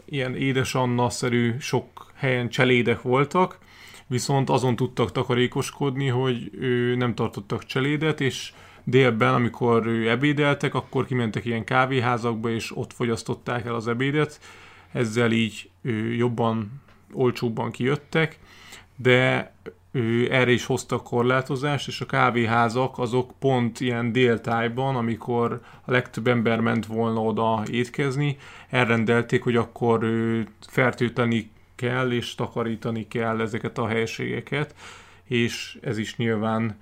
ilyen 0.05 0.37
édesanna-szerű 0.37 1.55
sok 1.59 2.13
helyen 2.15 2.49
cselédek 2.49 3.03
voltak, 3.03 3.59
viszont 4.07 4.51
azon 4.51 4.77
tudtak 4.77 5.13
takarékoskodni, 5.13 6.07
hogy 6.07 6.51
ö, 6.61 6.95
nem 6.97 7.15
tartottak 7.15 7.65
cselédet, 7.65 8.21
és 8.21 8.53
délben, 8.85 9.35
amikor 9.35 9.87
ő 9.87 10.11
ebédeltek, 10.11 10.75
akkor 10.75 11.07
kimentek 11.07 11.45
ilyen 11.45 11.65
kávéházakba, 11.65 12.51
és 12.51 12.77
ott 12.77 12.93
fogyasztották 12.93 13.67
el 13.67 13.75
az 13.75 13.89
ebédet, 13.89 14.41
ezzel 14.93 15.33
így 15.33 15.71
ő, 15.83 16.15
jobban, 16.15 16.83
olcsóbban 17.13 17.71
kijöttek, 17.71 18.39
de 19.03 19.53
ő, 19.93 20.33
erre 20.33 20.51
is 20.51 20.65
hoztak 20.65 21.03
korlátozást, 21.03 21.89
és 21.89 22.01
a 22.01 22.07
kávéházak 22.07 22.99
azok 22.99 23.33
pont 23.39 23.81
ilyen 23.81 24.13
déltájban, 24.13 24.97
amikor 24.97 25.61
a 25.85 25.91
legtöbb 25.91 26.27
ember 26.27 26.61
ment 26.61 26.87
volna 26.87 27.23
oda 27.23 27.63
étkezni, 27.71 28.37
elrendelték, 28.71 29.43
hogy 29.43 29.57
akkor 29.57 30.03
ő, 30.03 30.47
fertőteni 30.61 31.51
kell, 31.75 32.11
és 32.13 32.35
takarítani 32.35 33.09
kell 33.09 33.41
ezeket 33.41 33.79
a 33.79 33.87
helységeket, 33.87 34.75
és 35.25 35.79
ez 35.83 35.99
is 35.99 36.17
nyilván 36.17 36.77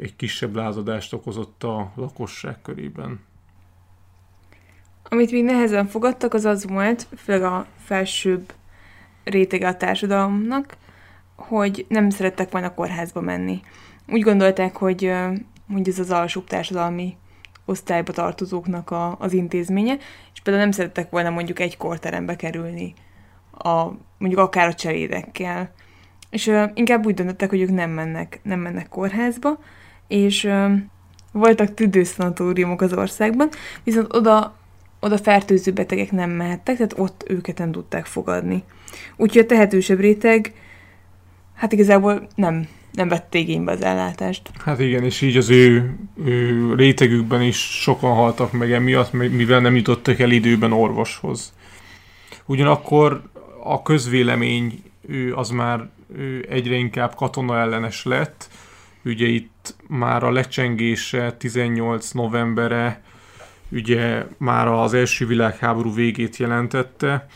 egy 0.00 0.16
kisebb 0.16 0.54
lázadást 0.54 1.12
okozott 1.12 1.64
a 1.64 1.92
lakosság 1.94 2.62
körében. 2.62 3.20
Amit 5.10 5.30
még 5.30 5.44
nehezen 5.44 5.86
fogadtak, 5.86 6.34
az 6.34 6.44
az 6.44 6.66
volt, 6.68 7.06
főleg 7.16 7.42
a 7.42 7.66
felsőbb 7.84 8.52
rétege 9.24 9.68
a 9.68 9.76
társadalomnak, 9.76 10.76
hogy 11.38 11.86
nem 11.88 12.10
szerettek 12.10 12.50
volna 12.50 12.74
kórházba 12.74 13.20
menni. 13.20 13.60
Úgy 14.08 14.22
gondolták, 14.22 14.76
hogy, 14.76 15.12
hogy 15.72 15.88
ez 15.88 15.98
az 15.98 16.10
alsóbb 16.10 16.46
társadalmi 16.46 17.16
osztályba 17.64 18.12
tartozóknak 18.12 18.90
a, 18.90 19.16
az 19.18 19.32
intézménye, 19.32 19.96
és 20.32 20.40
például 20.40 20.64
nem 20.64 20.72
szerettek 20.74 21.10
volna 21.10 21.30
mondjuk 21.30 21.58
egy 21.58 21.76
korterembe 21.76 22.36
kerülni, 22.36 22.94
a, 23.58 23.84
mondjuk 24.18 24.40
akár 24.40 24.68
a 24.68 24.74
cselédekkel, 24.74 25.72
és 26.30 26.46
uh, 26.46 26.70
inkább 26.74 27.06
úgy 27.06 27.14
döntöttek, 27.14 27.50
hogy 27.50 27.60
ők 27.60 27.70
nem 27.70 27.90
mennek, 27.90 28.40
nem 28.42 28.60
mennek 28.60 28.88
kórházba, 28.88 29.58
és 30.08 30.44
uh, 30.44 30.72
voltak 31.32 31.74
tüdőszanatóriumok 31.74 32.80
az 32.80 32.92
országban, 32.92 33.48
viszont 33.84 34.14
oda, 34.14 34.56
oda 35.00 35.18
fertőző 35.18 35.72
betegek 35.72 36.12
nem 36.12 36.30
mehettek, 36.30 36.76
tehát 36.76 36.98
ott 36.98 37.24
őket 37.28 37.58
nem 37.58 37.72
tudták 37.72 38.06
fogadni. 38.06 38.64
Úgyhogy 39.16 39.42
a 39.42 39.46
tehetősebb 39.46 40.00
réteg, 40.00 40.52
hát 41.58 41.72
igazából 41.72 42.28
nem, 42.34 42.68
nem 42.92 43.08
vett 43.08 43.34
igénybe 43.34 43.72
az 43.72 43.82
ellátást. 43.82 44.50
Hát 44.64 44.80
igen, 44.80 45.04
és 45.04 45.20
így 45.20 45.36
az 45.36 45.50
ő, 45.50 45.94
ő 46.24 46.74
rétegükben 46.74 47.42
is 47.42 47.56
sokan 47.56 48.14
haltak 48.14 48.52
meg 48.52 48.72
emiatt, 48.72 49.12
mivel 49.12 49.60
nem 49.60 49.76
jutottak 49.76 50.18
el 50.18 50.30
időben 50.30 50.72
orvoshoz. 50.72 51.52
Ugyanakkor 52.46 53.22
a 53.62 53.82
közvélemény 53.82 54.82
ő 55.06 55.34
az 55.34 55.50
már 55.50 55.88
egyre 56.48 56.74
inkább 56.74 57.14
katona 57.14 57.58
ellenes 57.58 58.04
lett. 58.04 58.48
Ugye 59.04 59.26
itt 59.26 59.74
már 59.86 60.22
a 60.22 60.30
lecsengése 60.30 61.32
18 61.32 62.10
novembere 62.10 63.02
ugye 63.70 64.24
már 64.36 64.68
az 64.68 64.94
első 64.94 65.26
világháború 65.26 65.94
végét 65.94 66.36
jelentette, 66.36 67.26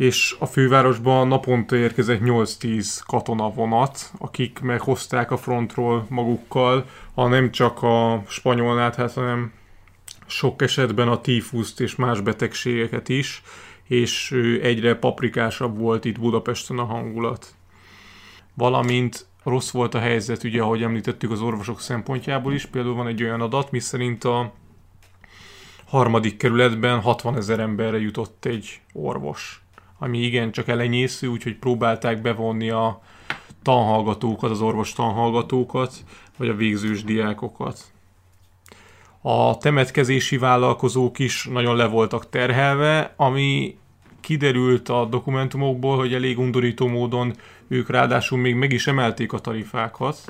és 0.00 0.36
a 0.38 0.46
fővárosban 0.46 1.28
naponta 1.28 1.76
érkezett 1.76 2.20
8-10 2.24 2.98
katonavonat, 3.06 4.12
akik 4.18 4.60
meghozták 4.60 5.30
a 5.30 5.36
frontról 5.36 6.06
magukkal, 6.08 6.86
a 7.14 7.26
nem 7.26 7.50
csak 7.50 7.82
a 7.82 8.22
spanyolnát, 8.28 8.94
hát, 8.94 9.12
hanem 9.12 9.52
sok 10.26 10.62
esetben 10.62 11.08
a 11.08 11.20
tífuszt 11.20 11.80
és 11.80 11.96
más 11.96 12.20
betegségeket 12.20 13.08
is, 13.08 13.42
és 13.88 14.32
egyre 14.62 14.94
paprikásabb 14.94 15.78
volt 15.78 16.04
itt 16.04 16.18
Budapesten 16.20 16.78
a 16.78 16.84
hangulat 16.84 17.54
valamint 18.54 19.26
rossz 19.44 19.70
volt 19.70 19.94
a 19.94 19.98
helyzet, 19.98 20.44
ugye, 20.44 20.62
ahogy 20.62 20.82
említettük 20.82 21.30
az 21.30 21.40
orvosok 21.40 21.80
szempontjából 21.80 22.52
is. 22.52 22.66
Például 22.66 22.94
van 22.94 23.06
egy 23.06 23.22
olyan 23.22 23.40
adat, 23.40 23.70
miszerint 23.70 24.24
a 24.24 24.52
harmadik 25.86 26.36
kerületben 26.36 27.00
60 27.00 27.36
ezer 27.36 27.60
emberre 27.60 28.00
jutott 28.00 28.44
egy 28.44 28.80
orvos, 28.92 29.62
ami 30.02 30.18
igen 30.18 30.52
csak 30.52 30.68
elenyésző, 30.68 31.26
úgyhogy 31.26 31.56
próbálták 31.56 32.20
bevonni 32.20 32.70
a 32.70 33.00
tanhallgatókat, 33.62 34.50
az 34.50 34.60
orvos 34.60 34.92
tanhallgatókat, 34.92 35.94
vagy 36.36 36.48
a 36.48 36.54
végzős 36.54 37.04
diákokat. 37.04 37.80
A 39.20 39.56
temetkezési 39.56 40.38
vállalkozók 40.38 41.18
is 41.18 41.46
nagyon 41.46 41.76
le 41.76 41.86
voltak 41.86 42.28
terhelve, 42.28 43.14
ami 43.16 43.78
kiderült 44.20 44.88
a 44.88 45.04
dokumentumokból, 45.04 45.96
hogy 45.96 46.14
elég 46.14 46.38
undorító 46.38 46.86
módon 46.86 47.34
ők 47.68 47.90
ráadásul 47.90 48.38
még 48.38 48.54
meg 48.54 48.72
is 48.72 48.86
emelték 48.86 49.32
a 49.32 49.38
tarifákat, 49.38 50.24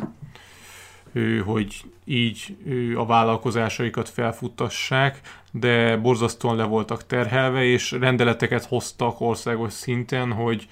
hogy 1.44 1.82
így 2.04 2.56
a 2.96 3.06
vállalkozásaikat 3.06 4.08
felfuttassák, 4.08 5.20
de 5.52 5.96
borzasztóan 5.96 6.56
le 6.56 6.64
voltak 6.64 7.06
terhelve, 7.06 7.64
és 7.64 7.90
rendeleteket 7.90 8.64
hoztak 8.64 9.20
országos 9.20 9.72
szinten, 9.72 10.32
hogy 10.32 10.68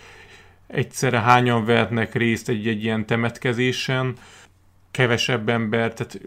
egyszerre 0.66 1.20
hányan 1.20 1.64
vehetnek 1.64 2.14
részt 2.14 2.48
egy-egy 2.48 2.84
ilyen 2.84 3.06
temetkezésen, 3.06 4.16
kevesebb 4.90 5.48
ember, 5.48 5.92
tehát 5.92 6.20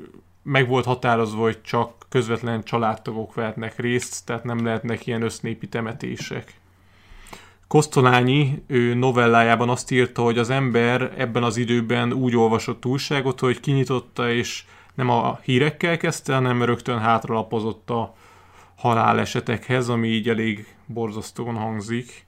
meg 0.43 0.67
volt 0.67 0.85
határozva, 0.85 1.41
hogy 1.41 1.61
csak 1.61 2.05
közvetlen 2.09 2.63
családtagok 2.63 3.33
vehetnek 3.33 3.79
részt, 3.79 4.25
tehát 4.25 4.43
nem 4.43 4.65
lehetnek 4.65 5.07
ilyen 5.07 5.21
össznépi 5.21 5.67
temetések. 5.67 6.60
Kosztolányi 7.71 8.63
ő 8.67 8.93
novellájában 8.93 9.69
azt 9.69 9.91
írta, 9.91 10.21
hogy 10.21 10.37
az 10.37 10.49
ember 10.49 11.13
ebben 11.17 11.43
az 11.43 11.57
időben 11.57 12.13
úgy 12.13 12.35
olvasott 12.35 12.85
újságot, 12.85 13.39
hogy 13.39 13.59
kinyitotta 13.59 14.31
és 14.31 14.63
nem 14.93 15.09
a 15.09 15.39
hírekkel 15.43 15.97
kezdte, 15.97 16.33
hanem 16.33 16.63
rögtön 16.63 16.99
hátralapozott 16.99 17.89
a 17.89 18.15
halálesetekhez, 18.75 19.89
ami 19.89 20.07
így 20.07 20.29
elég 20.29 20.75
borzasztóan 20.85 21.55
hangzik. 21.55 22.25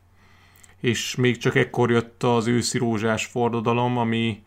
És 0.80 1.16
még 1.16 1.38
csak 1.38 1.56
ekkor 1.56 1.92
jött 1.92 2.24
az 2.24 2.48
őszi 2.48 2.78
rózsás 2.78 3.26
fordodalom, 3.26 3.98
ami 3.98 4.44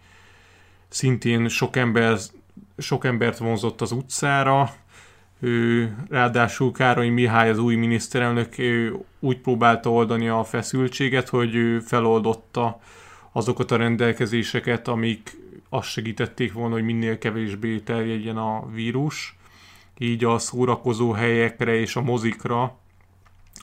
szintén 0.89 1.49
sok, 1.49 1.77
ember, 1.77 2.19
sok 2.79 3.05
embert 3.05 3.39
vonzott 3.39 3.81
az 3.81 3.93
utcára, 3.93 4.75
ráadásul 6.09 6.73
Károly 6.73 7.09
Mihály, 7.09 7.51
az 7.51 7.59
új 7.59 7.75
miniszterelnök 7.75 8.55
úgy 9.21 9.41
próbálta 9.41 9.93
oldani 9.93 10.29
a 10.29 10.45
feszültséget, 10.45 11.29
hogy 11.29 11.83
feloldotta 11.85 12.81
azokat 13.33 13.71
a 13.71 13.77
rendelkezéseket, 13.77 14.89
amik 14.89 15.37
azt 15.69 15.89
segítették 15.89 16.53
volna, 16.53 16.75
hogy 16.75 16.85
minél 16.85 17.19
kevésbé 17.19 17.79
terjedjen 17.79 18.37
a 18.37 18.67
vírus. 18.73 19.37
Így 19.99 20.25
a 20.25 20.39
szórakozó 20.39 21.13
helyekre 21.13 21.75
és 21.75 21.97
a 21.97 22.03
mozikra, 22.03 22.77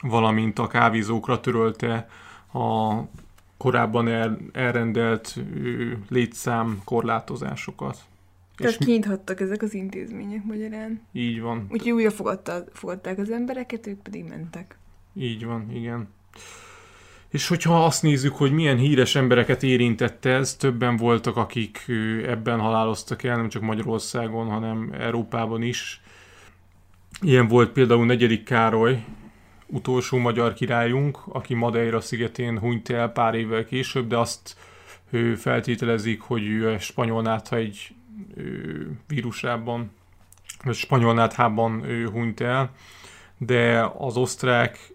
valamint 0.01 0.59
a 0.59 0.67
kávézókra 0.67 1.39
törölte 1.39 2.09
a 2.53 2.93
korábban 3.57 4.07
el, 4.07 4.37
elrendelt 4.53 5.35
létszám 6.09 6.81
korlátozásokat. 6.83 7.97
Tehát 8.55 8.79
és 8.79 8.85
kinyithattak 8.85 9.39
ezek 9.39 9.61
az 9.61 9.73
intézmények 9.73 10.43
magyarán. 10.43 11.01
Így 11.11 11.41
van. 11.41 11.67
Úgyhogy 11.69 11.91
újra 11.91 12.11
fogadta, 12.11 12.63
fogadták 12.73 13.17
az 13.17 13.29
embereket, 13.29 13.87
ők 13.87 14.01
pedig 14.01 14.23
mentek. 14.23 14.77
Így 15.15 15.45
van, 15.45 15.71
igen. 15.71 16.07
És 17.29 17.47
hogyha 17.47 17.85
azt 17.85 18.03
nézzük, 18.03 18.35
hogy 18.35 18.51
milyen 18.51 18.77
híres 18.77 19.15
embereket 19.15 19.63
érintette 19.63 20.29
ez, 20.29 20.55
többen 20.55 20.97
voltak, 20.97 21.37
akik 21.37 21.85
ebben 22.25 22.59
haláloztak 22.59 23.23
el, 23.23 23.35
nem 23.35 23.49
csak 23.49 23.61
Magyarországon, 23.61 24.47
hanem 24.47 24.93
Európában 24.99 25.61
is. 25.61 26.01
Ilyen 27.21 27.47
volt 27.47 27.71
például 27.71 28.05
negyedik 28.05 28.43
Károly, 28.43 29.03
utolsó 29.67 30.17
magyar 30.17 30.53
királyunk, 30.53 31.19
aki 31.27 31.53
Madeira 31.53 32.01
szigetén 32.01 32.59
hunyt 32.59 32.89
el 32.89 33.11
pár 33.11 33.33
évvel 33.35 33.65
később, 33.65 34.07
de 34.07 34.17
azt 34.17 34.57
ő 35.09 35.35
feltételezik, 35.35 36.21
hogy 36.21 36.47
ő 36.47 36.77
spanyol 36.77 37.21
nátha 37.21 37.55
egy 37.55 37.95
vírusában, 39.07 39.91
vagy 40.63 40.75
spanyol 40.75 41.13
náthában 41.13 41.85
hunyt 42.11 42.41
el, 42.41 42.71
de 43.37 43.91
az 43.97 44.17
osztrák 44.17 44.93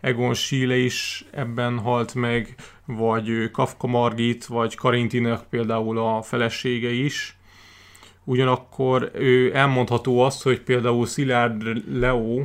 Egon 0.00 0.34
Schiele 0.34 0.76
is 0.76 1.24
ebben 1.30 1.78
halt 1.78 2.14
meg, 2.14 2.54
vagy 2.84 3.50
Kafka 3.50 3.86
Margit, 3.86 4.46
vagy 4.46 4.74
Karintinek 4.74 5.40
például 5.50 5.98
a 5.98 6.22
felesége 6.22 6.90
is. 6.90 7.36
Ugyanakkor 8.24 9.10
ő 9.14 9.54
elmondható 9.54 10.20
az, 10.20 10.42
hogy 10.42 10.60
például 10.60 11.06
Szilárd 11.06 11.62
Leo, 11.98 12.44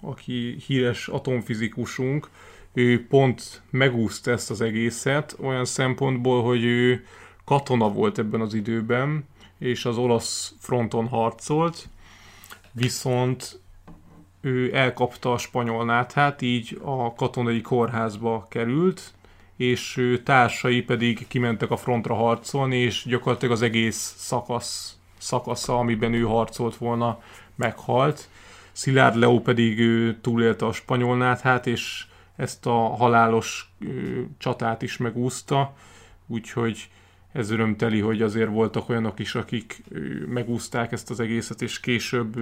aki 0.00 0.56
híres 0.66 1.08
atomfizikusunk, 1.08 2.28
ő 2.72 3.06
pont 3.06 3.62
megúszta 3.70 4.30
ezt 4.30 4.50
az 4.50 4.60
egészet 4.60 5.36
olyan 5.40 5.64
szempontból, 5.64 6.42
hogy 6.42 6.64
ő 6.64 7.04
katona 7.52 7.88
volt 7.88 8.18
ebben 8.18 8.40
az 8.40 8.54
időben, 8.54 9.24
és 9.58 9.84
az 9.84 9.96
olasz 9.96 10.54
fronton 10.58 11.08
harcolt, 11.08 11.88
viszont 12.72 13.60
ő 14.40 14.76
elkapta 14.76 15.32
a 15.32 15.38
spanyol 15.38 15.84
náthát, 15.84 16.42
így 16.42 16.80
a 16.82 17.14
katonai 17.14 17.60
kórházba 17.60 18.46
került, 18.48 19.12
és 19.56 19.96
ő 19.96 20.22
társai 20.22 20.82
pedig 20.82 21.26
kimentek 21.28 21.70
a 21.70 21.76
frontra 21.76 22.14
harcolni, 22.14 22.76
és 22.76 23.04
gyakorlatilag 23.06 23.54
az 23.54 23.62
egész 23.62 24.14
szakasz, 24.18 24.98
szakasza, 25.18 25.78
amiben 25.78 26.12
ő 26.12 26.22
harcolt 26.22 26.76
volna, 26.76 27.20
meghalt. 27.54 28.28
Szilárd 28.72 29.16
Leo 29.16 29.40
pedig 29.40 29.78
ő 29.78 30.20
túlélte 30.20 30.66
a 30.66 30.72
spanyol 30.72 31.16
náthát, 31.16 31.66
és 31.66 32.06
ezt 32.36 32.66
a 32.66 32.94
halálos 32.94 33.72
csatát 34.38 34.82
is 34.82 34.96
megúszta, 34.96 35.74
úgyhogy 36.26 36.88
ez 37.32 37.50
örömteli, 37.50 38.00
hogy 38.00 38.22
azért 38.22 38.50
voltak 38.50 38.88
olyanok 38.88 39.18
is, 39.18 39.34
akik 39.34 39.82
megúzták 40.28 40.92
ezt 40.92 41.10
az 41.10 41.20
egészet, 41.20 41.62
és 41.62 41.80
később 41.80 42.36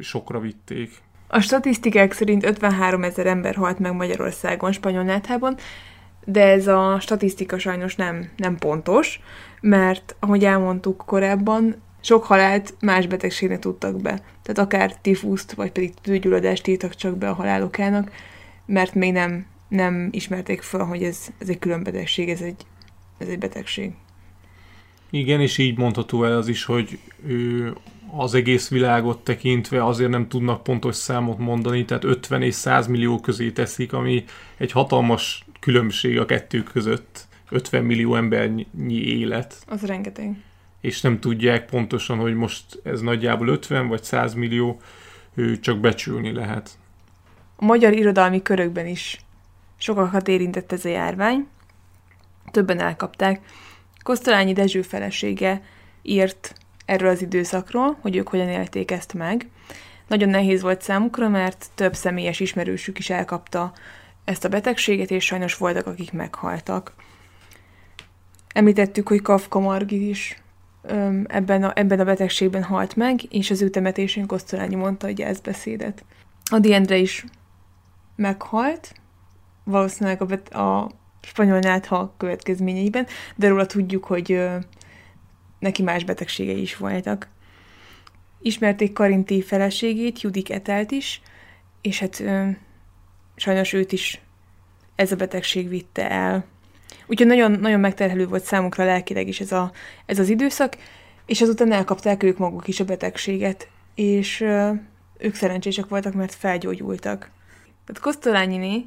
sokra 0.00 0.40
vitték. 0.40 0.90
A 1.28 1.40
statisztikák 1.40 2.12
szerint 2.12 2.44
53 2.44 3.04
ezer 3.04 3.26
ember 3.26 3.54
halt 3.54 3.78
meg 3.78 3.94
Magyarországon 3.94 4.72
spanyol 4.72 5.02
náthában, 5.02 5.56
de 6.24 6.46
ez 6.46 6.66
a 6.66 7.00
statisztika 7.00 7.58
sajnos 7.58 7.96
nem, 7.96 8.30
nem 8.36 8.56
pontos, 8.56 9.20
mert 9.60 10.16
ahogy 10.18 10.44
elmondtuk 10.44 11.02
korábban, 11.06 11.82
sok 12.00 12.24
halált 12.24 12.74
más 12.80 13.06
betegségnek 13.06 13.58
tudtak 13.58 14.00
be. 14.00 14.22
Tehát 14.42 14.58
akár 14.58 14.96
tifuszt, 14.96 15.52
vagy 15.52 15.72
pedig 15.72 15.94
tűgyulladást 15.94 16.66
írtak 16.66 16.94
csak 16.94 17.16
be 17.16 17.28
a 17.28 17.34
halálokának, 17.34 18.10
mert 18.66 18.94
még 18.94 19.12
nem, 19.12 19.46
nem 19.68 20.08
ismerték 20.10 20.62
fel, 20.62 20.84
hogy 20.84 21.02
ez, 21.02 21.26
ez 21.38 21.48
egy 21.48 21.58
külön 21.58 21.82
betegség, 21.82 22.28
ez 22.28 22.40
egy, 22.40 22.66
ez 23.22 23.28
egy 23.28 23.38
betegség. 23.38 23.92
Igen, 25.10 25.40
és 25.40 25.58
így 25.58 25.78
mondható 25.78 26.24
el 26.24 26.36
az 26.36 26.48
is, 26.48 26.64
hogy 26.64 26.98
ő 27.26 27.74
az 28.16 28.34
egész 28.34 28.68
világot 28.68 29.24
tekintve 29.24 29.84
azért 29.84 30.10
nem 30.10 30.28
tudnak 30.28 30.62
pontos 30.62 30.96
számot 30.96 31.38
mondani, 31.38 31.84
tehát 31.84 32.04
50 32.04 32.42
és 32.42 32.54
100 32.54 32.86
millió 32.86 33.20
közé 33.20 33.50
teszik, 33.50 33.92
ami 33.92 34.24
egy 34.56 34.72
hatalmas 34.72 35.44
különbség 35.60 36.18
a 36.18 36.24
kettő 36.24 36.62
között. 36.62 37.26
50 37.50 37.84
millió 37.84 38.14
embernyi 38.14 38.94
élet. 38.94 39.64
Az 39.66 39.82
rengeteg. 39.86 40.36
És 40.80 41.00
nem 41.00 41.20
tudják 41.20 41.64
pontosan, 41.64 42.18
hogy 42.18 42.34
most 42.34 42.80
ez 42.82 43.00
nagyjából 43.00 43.48
50 43.48 43.88
vagy 43.88 44.02
100 44.02 44.34
millió, 44.34 44.80
ő 45.34 45.58
csak 45.58 45.78
becsülni 45.78 46.32
lehet. 46.32 46.70
A 47.56 47.64
magyar 47.64 47.92
irodalmi 47.92 48.42
körökben 48.42 48.86
is 48.86 49.20
sokakat 49.76 50.28
érintett 50.28 50.72
ez 50.72 50.84
a 50.84 50.88
járvány, 50.88 51.46
többen 52.50 52.80
elkapták. 52.80 53.40
Kosztolányi 54.02 54.52
Dezső 54.52 54.82
felesége 54.82 55.62
írt 56.02 56.54
erről 56.84 57.08
az 57.08 57.22
időszakról, 57.22 57.98
hogy 58.00 58.16
ők 58.16 58.28
hogyan 58.28 58.48
élték 58.48 58.90
ezt 58.90 59.14
meg. 59.14 59.48
Nagyon 60.08 60.28
nehéz 60.28 60.62
volt 60.62 60.82
számukra, 60.82 61.28
mert 61.28 61.66
több 61.74 61.94
személyes 61.94 62.40
ismerősük 62.40 62.98
is 62.98 63.10
elkapta 63.10 63.72
ezt 64.24 64.44
a 64.44 64.48
betegséget, 64.48 65.10
és 65.10 65.24
sajnos 65.24 65.56
voltak, 65.56 65.86
akik 65.86 66.12
meghaltak. 66.12 66.94
Említettük, 68.54 69.08
hogy 69.08 69.22
Kafka 69.22 69.58
Margit 69.58 70.02
is 70.02 70.42
ebben, 71.26 71.62
a, 71.62 71.72
ebben 71.74 72.00
a 72.00 72.04
betegségben 72.04 72.62
halt 72.62 72.96
meg, 72.96 73.20
és 73.30 73.50
az 73.50 73.62
ő 73.62 73.68
temetésén 73.68 74.26
Kosztolányi 74.26 74.74
mondta 74.74 75.06
a 75.06 75.10
gyászbeszédet. 75.10 76.04
A 76.50 76.58
Diendre 76.58 76.96
is 76.96 77.24
meghalt, 78.16 78.94
valószínűleg 79.64 80.22
a, 80.22 80.24
bet- 80.24 80.54
a 80.54 80.90
spanyol 81.22 81.58
nátha 81.58 82.14
következményeiben, 82.16 83.06
de 83.36 83.48
róla 83.48 83.66
tudjuk, 83.66 84.04
hogy 84.04 84.32
ö, 84.32 84.56
neki 85.58 85.82
más 85.82 86.04
betegségei 86.04 86.60
is 86.60 86.76
voltak. 86.76 87.28
Ismerték 88.40 88.92
Karinti 88.92 89.42
feleségét, 89.42 90.20
Judik 90.20 90.50
Etelt 90.50 90.90
is, 90.90 91.20
és 91.80 91.98
hát 91.98 92.20
ö, 92.20 92.48
sajnos 93.36 93.72
őt 93.72 93.92
is 93.92 94.20
ez 94.94 95.12
a 95.12 95.16
betegség 95.16 95.68
vitte 95.68 96.10
el. 96.10 96.44
Úgyhogy 97.06 97.26
nagyon, 97.26 97.52
nagyon 97.52 97.80
megterhelő 97.80 98.26
volt 98.26 98.44
számukra 98.44 98.84
lelkileg 98.84 99.28
is 99.28 99.40
ez, 99.40 99.52
a, 99.52 99.72
ez 100.06 100.18
az 100.18 100.28
időszak, 100.28 100.76
és 101.26 101.40
azután 101.40 101.72
elkapták 101.72 102.22
ők 102.22 102.38
maguk 102.38 102.68
is 102.68 102.80
a 102.80 102.84
betegséget, 102.84 103.68
és 103.94 104.40
ö, 104.40 104.72
ők 105.18 105.34
szerencsések 105.34 105.88
voltak, 105.88 106.14
mert 106.14 106.34
felgyógyultak. 106.34 107.30
Tehát 107.86 108.02
Kosztolányiné 108.02 108.86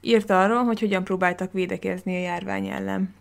írta 0.00 0.42
arról, 0.42 0.64
hogy 0.64 0.80
hogyan 0.80 1.04
próbáltak 1.04 1.52
védekezni 1.52 2.16
a 2.16 2.20
járvány 2.20 2.66
ellen. 2.66 3.14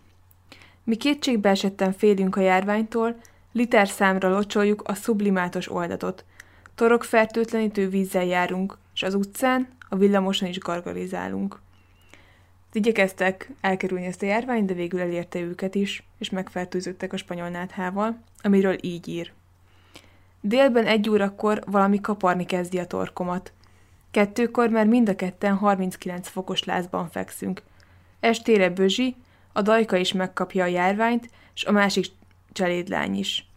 Mi 0.83 0.95
kétségbe 0.95 1.49
esetten 1.49 1.93
félünk 1.93 2.35
a 2.35 2.41
járványtól, 2.41 3.15
liter 3.51 3.87
számra 3.87 4.29
locsoljuk 4.29 4.81
a 4.85 4.93
sublimátos 4.93 5.71
oldatot. 5.71 6.25
Torok 6.75 7.03
fertőtlenítő 7.03 7.89
vízzel 7.89 8.25
járunk, 8.25 8.77
és 8.93 9.03
az 9.03 9.13
utcán, 9.13 9.67
a 9.89 9.95
villamoson 9.95 10.49
is 10.49 10.59
gargalizálunk. 10.59 11.59
Igyekeztek 12.73 13.51
elkerülni 13.61 14.05
ezt 14.05 14.21
a 14.21 14.25
járványt, 14.25 14.65
de 14.65 14.73
végül 14.73 14.99
elérte 14.99 15.39
őket 15.39 15.75
is, 15.75 16.03
és 16.17 16.29
megfertőzöttek 16.29 17.13
a 17.13 17.17
spanyol 17.17 17.49
náthával, 17.49 18.19
amiről 18.41 18.75
így 18.81 19.07
ír. 19.07 19.33
Délben 20.41 20.85
egy 20.85 21.09
órakor 21.09 21.63
valami 21.65 22.01
kaparni 22.01 22.45
kezdi 22.45 22.79
a 22.79 22.85
torkomat. 22.85 23.53
Kettőkor 24.11 24.69
már 24.69 24.85
mind 24.85 25.09
a 25.09 25.15
ketten 25.15 25.55
39 25.55 26.27
fokos 26.27 26.63
lázban 26.63 27.09
fekszünk. 27.09 27.61
Estére 28.19 28.69
Bözsi, 28.69 29.15
a 29.53 29.61
dajka 29.61 29.95
is 29.95 30.13
megkapja 30.13 30.63
a 30.63 30.67
járványt, 30.67 31.29
és 31.55 31.65
a 31.65 31.71
másik 31.71 32.05
cselédlány 32.51 33.15
is. 33.15 33.49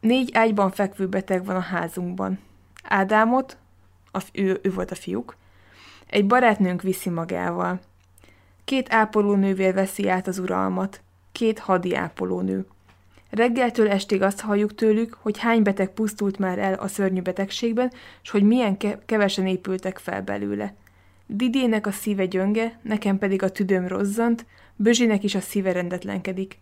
Négy 0.00 0.30
ágyban 0.32 0.70
fekvő 0.70 1.08
beteg 1.08 1.44
van 1.44 1.56
a 1.56 1.60
házunkban. 1.60 2.38
Ádámot, 2.82 3.56
a, 4.12 4.22
ő, 4.32 4.60
ő 4.62 4.72
volt 4.72 4.90
a 4.90 4.94
fiúk, 4.94 5.36
egy 6.06 6.26
barátnőnk 6.26 6.82
viszi 6.82 7.10
magával. 7.10 7.80
Két 8.64 8.92
ápolónővér 8.92 9.74
veszi 9.74 10.08
át 10.08 10.26
az 10.26 10.38
uralmat, 10.38 11.00
két 11.32 11.58
hadi 11.58 11.94
ápolónő. 11.94 12.66
Reggeltől 13.30 13.88
estig 13.88 14.22
azt 14.22 14.40
halljuk 14.40 14.74
tőlük, 14.74 15.18
hogy 15.20 15.38
hány 15.38 15.62
beteg 15.62 15.90
pusztult 15.90 16.38
már 16.38 16.58
el 16.58 16.74
a 16.74 16.88
szörnyű 16.88 17.20
betegségben, 17.20 17.92
és 18.22 18.30
hogy 18.30 18.42
milyen 18.42 18.76
ke- 18.76 18.98
kevesen 19.06 19.46
épültek 19.46 19.98
fel 19.98 20.22
belőle. 20.22 20.74
Didének 21.26 21.86
a 21.86 21.92
szíve 21.92 22.26
gyönge, 22.26 22.78
nekem 22.82 23.18
pedig 23.18 23.42
a 23.42 23.50
tüdőm 23.50 23.88
rozzant, 23.88 24.46
Bözsinek 24.82 25.22
is 25.22 25.34
a 25.34 25.40
szíve 25.40 25.72
rendetlenkedik. 25.72 26.58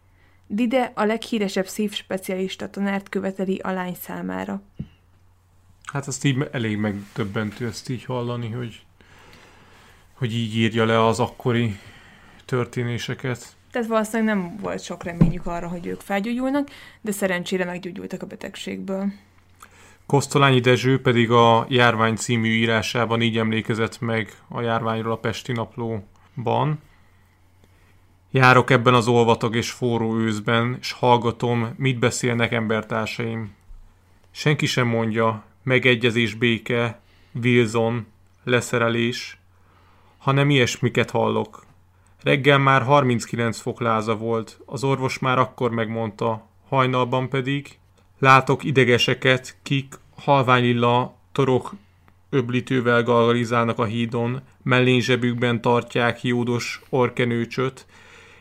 Dide 0.47 0.93
a 0.95 1.05
leghíresebb 1.05 1.67
szívspecialista 1.67 2.71
tanárt 2.71 3.09
követeli 3.09 3.59
a 3.59 3.71
lány 3.71 3.95
számára. 4.01 4.63
Hát 5.93 6.07
azt 6.07 6.25
így 6.25 6.49
elég 6.53 6.77
megdöbbentő 6.77 7.67
ezt 7.67 7.89
így 7.89 8.05
hallani, 8.05 8.51
hogy, 8.51 8.85
hogy 10.13 10.35
így 10.35 10.57
írja 10.57 10.85
le 10.85 11.07
az 11.07 11.21
akkori 11.21 11.79
történéseket. 12.45 13.57
Tehát 13.71 13.89
valószínűleg 13.89 14.35
nem 14.35 14.57
volt 14.61 14.83
sok 14.83 15.03
reményük 15.03 15.47
arra, 15.47 15.69
hogy 15.69 15.87
ők 15.87 16.01
felgyógyulnak, 16.01 16.69
de 17.01 17.13
szerencsére 17.13 17.65
meggyógyultak 17.65 18.23
a 18.23 18.27
betegségből. 18.27 19.13
Kosztolányi 20.07 20.61
Dezső 20.61 21.01
pedig 21.01 21.31
a 21.31 21.67
Járvány 21.69 22.17
című 22.17 22.49
írásában 22.49 23.23
így 23.23 23.39
emlékezett 23.39 24.01
meg 24.01 24.33
a 24.49 24.61
járványról 24.61 25.13
a 25.13 25.17
Pesti 25.17 25.53
Naplóban. 25.53 26.81
Járok 28.31 28.71
ebben 28.71 28.95
az 28.95 29.09
olvatag 29.09 29.57
és 29.57 29.71
forró 29.71 30.17
őszben, 30.17 30.77
és 30.81 30.93
hallgatom, 30.93 31.75
mit 31.77 31.99
beszélnek 31.99 32.53
embertársaim. 32.53 33.55
Senki 34.31 34.67
sem 34.67 34.87
mondja, 34.87 35.45
megegyezés 35.63 36.35
béke, 36.35 37.01
Wilson, 37.43 38.07
leszerelés, 38.45 39.39
hanem 40.19 40.51
ilyesmiket 40.51 41.11
hallok. 41.11 41.67
Reggel 42.29 42.59
már 42.59 42.83
39 42.83 43.61
fok 43.61 43.81
láza 43.81 44.17
volt, 44.17 44.61
az 44.67 44.85
orvos 44.85 45.19
már 45.19 45.39
akkor 45.39 45.71
megmondta, 45.71 46.49
hajnalban 46.69 47.29
pedig 47.29 47.79
látok 48.19 48.65
idegeseket, 48.65 49.57
kik 49.63 49.95
halványilla 50.17 51.15
torok 51.33 51.75
öblítővel 52.31 53.03
galgalizálnak 53.03 53.79
a 53.79 53.85
hídon, 53.85 54.41
mellén 54.63 55.01
zsebükben 55.01 55.61
tartják 55.61 56.23
jódos 56.23 56.83
orkenőcsöt, 56.89 57.87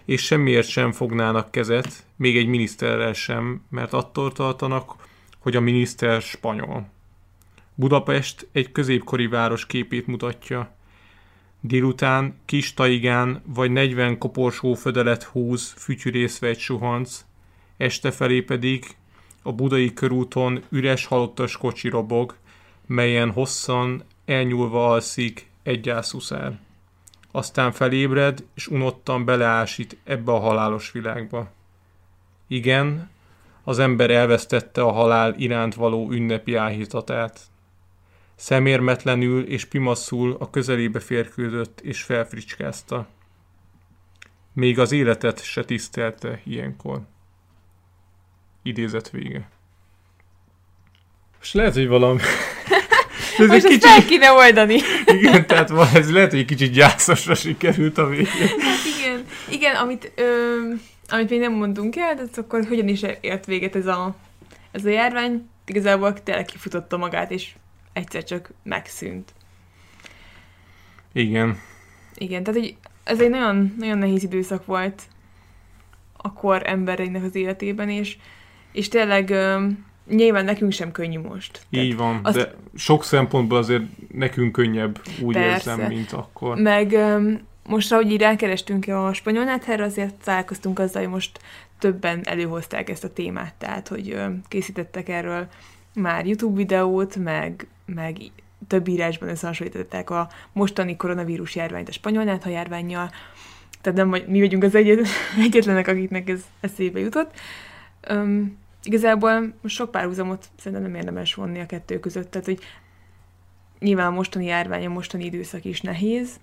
és 0.06 0.22
semmiért 0.22 0.68
sem 0.68 0.92
fognának 0.92 1.52
kezet, 1.52 2.06
még 2.16 2.38
egy 2.38 2.48
miniszterrel 2.48 3.14
sem, 3.14 3.62
mert 3.70 3.94
attól 3.94 4.32
tartanak, 4.32 4.96
hogy 5.40 5.56
a 5.56 5.60
miniszter 5.60 6.22
spanyol. 6.22 6.90
Budapest 7.76 8.48
egy 8.52 8.72
középkori 8.72 9.28
város 9.28 9.66
képét 9.66 10.08
mutatja. 10.08 10.77
Délután 11.68 12.40
kis 12.46 12.74
taigán 12.74 13.42
vagy 13.46 13.72
40 13.72 14.18
koporsó 14.18 14.74
födelet 14.74 15.24
húz 15.24 15.74
fütyűrészve 15.78 16.48
egy 16.48 16.60
suhanc, 16.60 17.26
este 17.78 18.12
felé 18.12 18.42
pedig 18.42 18.96
a 19.42 19.52
budai 19.52 19.94
körúton 19.94 20.64
üres 20.70 21.06
halottas 21.06 21.58
kocsi 21.58 21.90
robog, 21.90 22.36
melyen 22.86 23.32
hosszan 23.32 24.04
elnyúlva 24.26 24.90
alszik 24.90 25.50
egy 25.64 25.82
gyászuszár. 25.82 26.60
Aztán 27.32 27.72
felébred, 27.72 28.44
és 28.56 28.68
unottan 28.68 29.26
beleásít 29.26 29.98
ebbe 30.04 30.32
a 30.32 30.40
halálos 30.40 30.92
világba. 30.92 31.52
Igen, 32.48 33.10
az 33.64 33.80
ember 33.80 34.12
elvesztette 34.12 34.82
a 34.82 34.92
halál 34.92 35.34
iránt 35.38 35.76
való 35.76 36.12
ünnepi 36.12 36.56
áhítatát. 36.56 37.40
Szemérmetlenül 38.40 39.44
és 39.48 39.66
pimasszul 39.66 40.36
a 40.40 40.50
közelébe 40.50 41.00
férkődött 41.00 41.82
és 41.82 42.02
felfricskázta. 42.02 43.08
Még 44.54 44.80
az 44.80 44.92
életet 44.92 45.44
se 45.44 45.64
tisztelte 45.64 46.42
ilyenkor. 46.44 47.02
Idézet 48.64 49.10
vége. 49.10 49.50
És 51.42 51.54
lehet, 51.54 51.74
hogy 51.74 51.88
valami... 51.88 52.20
Ez 53.38 53.48
Most 53.48 53.66
ezt 53.66 53.86
fel 53.86 54.06
kéne 54.06 54.32
oldani. 54.32 54.80
Igen, 55.20 55.48
tehát 55.48 55.72
ez 55.96 56.12
lehet, 56.12 56.30
hogy 56.30 56.40
egy 56.40 56.46
kicsit 56.46 56.72
gyászosra 56.72 57.36
sikerült 57.36 57.98
a 57.98 58.08
végén. 58.08 58.48
Hát 58.60 58.86
igen, 58.98 59.26
igen, 59.50 59.76
amit, 59.76 60.12
ö, 60.16 60.58
amit 61.08 61.30
még 61.30 61.40
nem 61.40 61.54
mondtunk 61.54 61.96
el, 61.96 62.16
de 62.16 62.24
akkor 62.36 62.66
hogyan 62.68 62.88
is 62.88 63.02
ért 63.22 63.46
véget 63.46 63.76
ez 63.76 63.86
a, 63.86 64.16
ez 64.72 64.86
a 64.86 64.90
járvány. 64.90 65.50
Igazából 65.66 66.24
tényleg 66.24 66.46
kifutotta 66.46 66.98
magát, 66.98 67.32
és 67.32 67.52
egyszer 67.98 68.24
csak 68.24 68.52
megszűnt. 68.64 69.34
Igen. 71.14 71.60
Igen, 72.16 72.44
tehát 72.44 72.62
egy, 72.62 72.76
ez 73.04 73.22
egy 73.22 73.30
nagyon, 73.30 73.76
nagyon 73.78 73.98
nehéz 73.98 74.24
időszak 74.24 74.66
volt 74.66 75.02
a 76.18 76.34
kor 76.34 76.62
embereinek 76.66 77.24
az 77.24 77.36
életében, 77.36 77.90
és, 77.90 78.18
és 78.72 78.88
tényleg 78.88 79.34
nyilván 80.10 80.46
nekünk 80.46 80.72
sem 80.72 80.92
könnyű 80.92 81.20
most. 81.20 81.62
Így 81.70 81.96
van, 81.96 82.20
azt... 82.24 82.36
de 82.36 82.54
sok 82.76 83.04
szempontból 83.04 83.58
azért 83.58 83.84
nekünk 84.12 84.52
könnyebb, 84.52 85.02
úgy 85.22 85.34
Persze. 85.34 85.72
érzem, 85.72 85.88
mint 85.88 86.12
akkor. 86.12 86.58
Meg 86.58 86.92
ö, 86.92 87.32
most, 87.66 87.92
ahogy 87.92 88.12
így 88.12 88.22
rákerestünk 88.22 88.88
a 88.88 89.14
spanyol 89.14 89.44
nátherre, 89.44 89.84
azért 89.84 90.24
találkoztunk 90.24 90.80
azzal, 90.80 91.02
hogy 91.02 91.12
most 91.12 91.40
többen 91.80 92.22
előhozták 92.24 92.90
ezt 92.90 93.04
a 93.04 93.14
témát, 93.14 93.54
tehát, 93.58 93.88
hogy 93.88 94.18
készítettek 94.48 95.10
erről 95.10 95.48
már 95.94 96.26
YouTube 96.26 96.56
videót, 96.56 97.16
meg 97.16 97.68
meg 97.96 98.18
több 98.68 98.88
írásban 98.88 99.30
összehasonlították 99.30 100.10
a 100.10 100.30
mostani 100.52 100.96
koronavírus 100.96 101.56
járványt 101.56 101.90
a 101.90 101.92
spanyol 101.92 102.40
ha 102.44 102.50
járványjal, 102.50 103.10
tehát 103.82 103.98
nem 103.98 104.24
mi 104.28 104.40
vagyunk 104.40 104.64
az 104.64 104.76
egyet, 104.76 105.08
egyetlenek, 105.46 105.88
akiknek 105.88 106.30
ez 106.30 106.46
eszébe 106.60 107.00
jutott. 107.00 107.40
Um, 108.10 108.58
igazából 108.84 109.54
sok 109.66 109.92
párhuzamot 109.92 110.50
szerintem 110.58 110.88
nem 110.92 111.00
érdemes 111.00 111.34
vonni 111.34 111.60
a 111.60 111.66
kettő 111.66 112.00
között, 112.00 112.32
tehát 112.32 112.48
hogy 112.48 112.60
nyilván 113.80 114.08
a 114.08 114.16
mostani 114.16 114.46
járvány, 114.46 114.86
a 114.86 114.90
mostani 114.90 115.26
időszak 115.26 115.66
is 115.66 115.82
nehéz, 115.82 116.40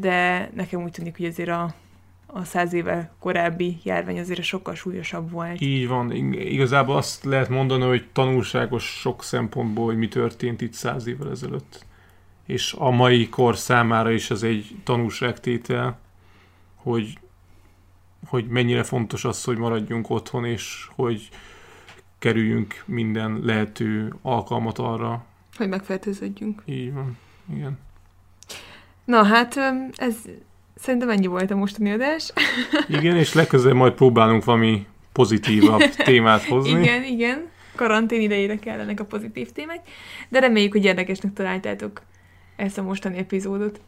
de 0.00 0.50
nekem 0.54 0.82
úgy 0.82 0.90
tűnik, 0.90 1.16
hogy 1.16 1.26
azért 1.26 1.48
a, 1.48 1.74
a 2.26 2.44
száz 2.44 2.72
éve 2.72 3.12
korábbi 3.18 3.78
járvány 3.82 4.18
azért 4.18 4.42
sokkal 4.42 4.74
súlyosabb 4.74 5.30
volt. 5.30 5.60
Így 5.60 5.88
van, 5.88 6.12
igazából 6.32 6.96
azt 6.96 7.24
lehet 7.24 7.48
mondani, 7.48 7.84
hogy 7.84 8.08
tanulságos 8.12 8.84
sok 8.84 9.22
szempontból, 9.22 9.84
hogy 9.84 9.98
mi 9.98 10.08
történt 10.08 10.60
itt 10.60 10.72
száz 10.72 11.06
évvel 11.06 11.30
ezelőtt. 11.30 11.84
És 12.46 12.74
a 12.78 12.90
mai 12.90 13.28
kor 13.28 13.56
számára 13.56 14.10
is 14.10 14.30
ez 14.30 14.42
egy 14.42 14.76
tanulságtétel, 14.84 15.98
hogy, 16.74 17.18
hogy 18.26 18.46
mennyire 18.46 18.82
fontos 18.82 19.24
az, 19.24 19.44
hogy 19.44 19.56
maradjunk 19.56 20.10
otthon, 20.10 20.44
és 20.44 20.88
hogy 20.94 21.28
kerüljünk 22.18 22.82
minden 22.86 23.40
lehető 23.44 24.14
alkalmat 24.22 24.78
arra. 24.78 25.24
Hogy 25.56 25.68
megfertőződjünk. 25.68 26.62
Így 26.64 26.92
van, 26.92 27.18
igen. 27.52 27.78
Na 29.04 29.24
hát, 29.24 29.56
ez 29.94 30.16
Szerintem 30.78 31.10
ennyi 31.10 31.26
volt 31.26 31.50
a 31.50 31.56
mostani 31.56 31.90
adás. 31.90 32.32
Igen, 32.98 33.16
és 33.16 33.34
legközelebb 33.34 33.76
majd 33.76 33.92
próbálunk 33.92 34.44
valami 34.44 34.86
pozitívabb 35.12 35.80
témát 35.80 36.44
hozni. 36.44 36.80
Igen, 36.80 37.02
igen. 37.04 37.48
Karantén 37.74 38.20
idejére 38.20 38.58
kellenek 38.58 39.00
a 39.00 39.04
pozitív 39.04 39.50
témák, 39.52 39.80
de 40.28 40.38
reméljük, 40.38 40.72
hogy 40.72 40.84
érdekesnek 40.84 41.32
találtátok 41.32 42.02
ezt 42.56 42.78
a 42.78 42.82
mostani 42.82 43.18
epizódot. 43.18 43.80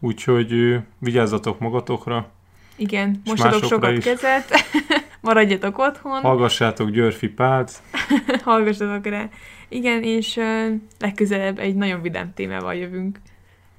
Úgyhogy 0.00 0.78
vigyázzatok 0.98 1.58
magatokra. 1.58 2.30
Igen, 2.76 3.20
mosatok 3.24 3.64
sokat 3.64 3.96
is. 3.96 4.04
kezet, 4.04 4.50
maradjatok 5.20 5.78
otthon. 5.78 6.20
Hallgassátok 6.20 6.90
Györfi 6.90 7.28
Pált. 7.28 7.82
Hallgassatok 8.44 9.06
rá. 9.06 9.28
Igen, 9.68 10.02
és 10.02 10.36
uh, 10.36 10.72
legközelebb 10.98 11.58
egy 11.58 11.74
nagyon 11.74 12.02
vidám 12.02 12.34
témával 12.34 12.74
jövünk. 12.74 13.18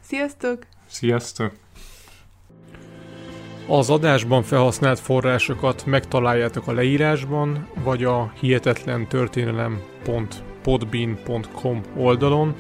Sziasztok! 0.01 0.65
Sziasztok! 0.87 1.53
Az 3.71 3.89
adásban 3.89 4.43
felhasznált 4.43 4.99
forrásokat 4.99 5.85
megtaláljátok 5.85 6.67
a 6.67 6.71
leírásban, 6.71 7.67
vagy 7.83 8.03
a 8.03 8.31
hihetetlen 8.39 9.07
történelem.podbean.com 9.07 11.81
oldalon. 11.95 12.55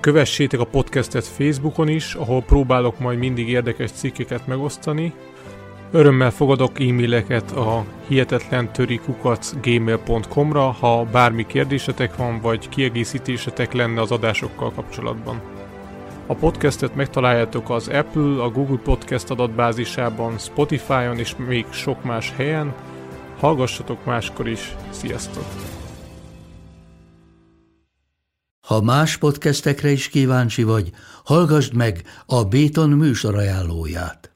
Kövessétek 0.00 0.60
a 0.60 0.64
podcastet 0.64 1.26
Facebookon 1.26 1.88
is, 1.88 2.14
ahol 2.14 2.42
próbálok 2.42 2.98
majd 2.98 3.18
mindig 3.18 3.48
érdekes 3.48 3.90
cikkeket 3.90 4.46
megosztani. 4.46 5.12
Örömmel 5.90 6.30
fogadok 6.30 6.80
e-maileket 6.80 7.52
a 7.52 7.84
hihetetlen 8.08 8.70
gmail.com-ra, 9.62 10.70
ha 10.70 11.04
bármi 11.04 11.46
kérdésetek 11.46 12.16
van, 12.16 12.40
vagy 12.40 12.68
kiegészítésetek 12.68 13.72
lenne 13.72 14.00
az 14.00 14.10
adásokkal 14.10 14.72
kapcsolatban. 14.72 15.55
A 16.28 16.34
podcastet 16.34 16.94
megtaláljátok 16.94 17.70
az 17.70 17.88
Apple, 17.88 18.42
a 18.42 18.50
Google 18.50 18.78
Podcast 18.78 19.30
adatbázisában, 19.30 20.38
Spotify-on 20.38 21.18
és 21.18 21.36
még 21.36 21.66
sok 21.70 22.04
más 22.04 22.32
helyen. 22.36 22.74
Hallgassatok 23.38 24.04
máskor 24.04 24.48
is. 24.48 24.76
Sziasztok! 24.90 25.44
Ha 28.66 28.80
más 28.80 29.16
podcastekre 29.16 29.90
is 29.90 30.08
kíváncsi 30.08 30.62
vagy, 30.62 30.90
hallgassd 31.24 31.74
meg 31.74 32.02
a 32.26 32.44
Béton 32.44 32.90
műsor 32.90 33.34
ajánlóját. 33.34 34.35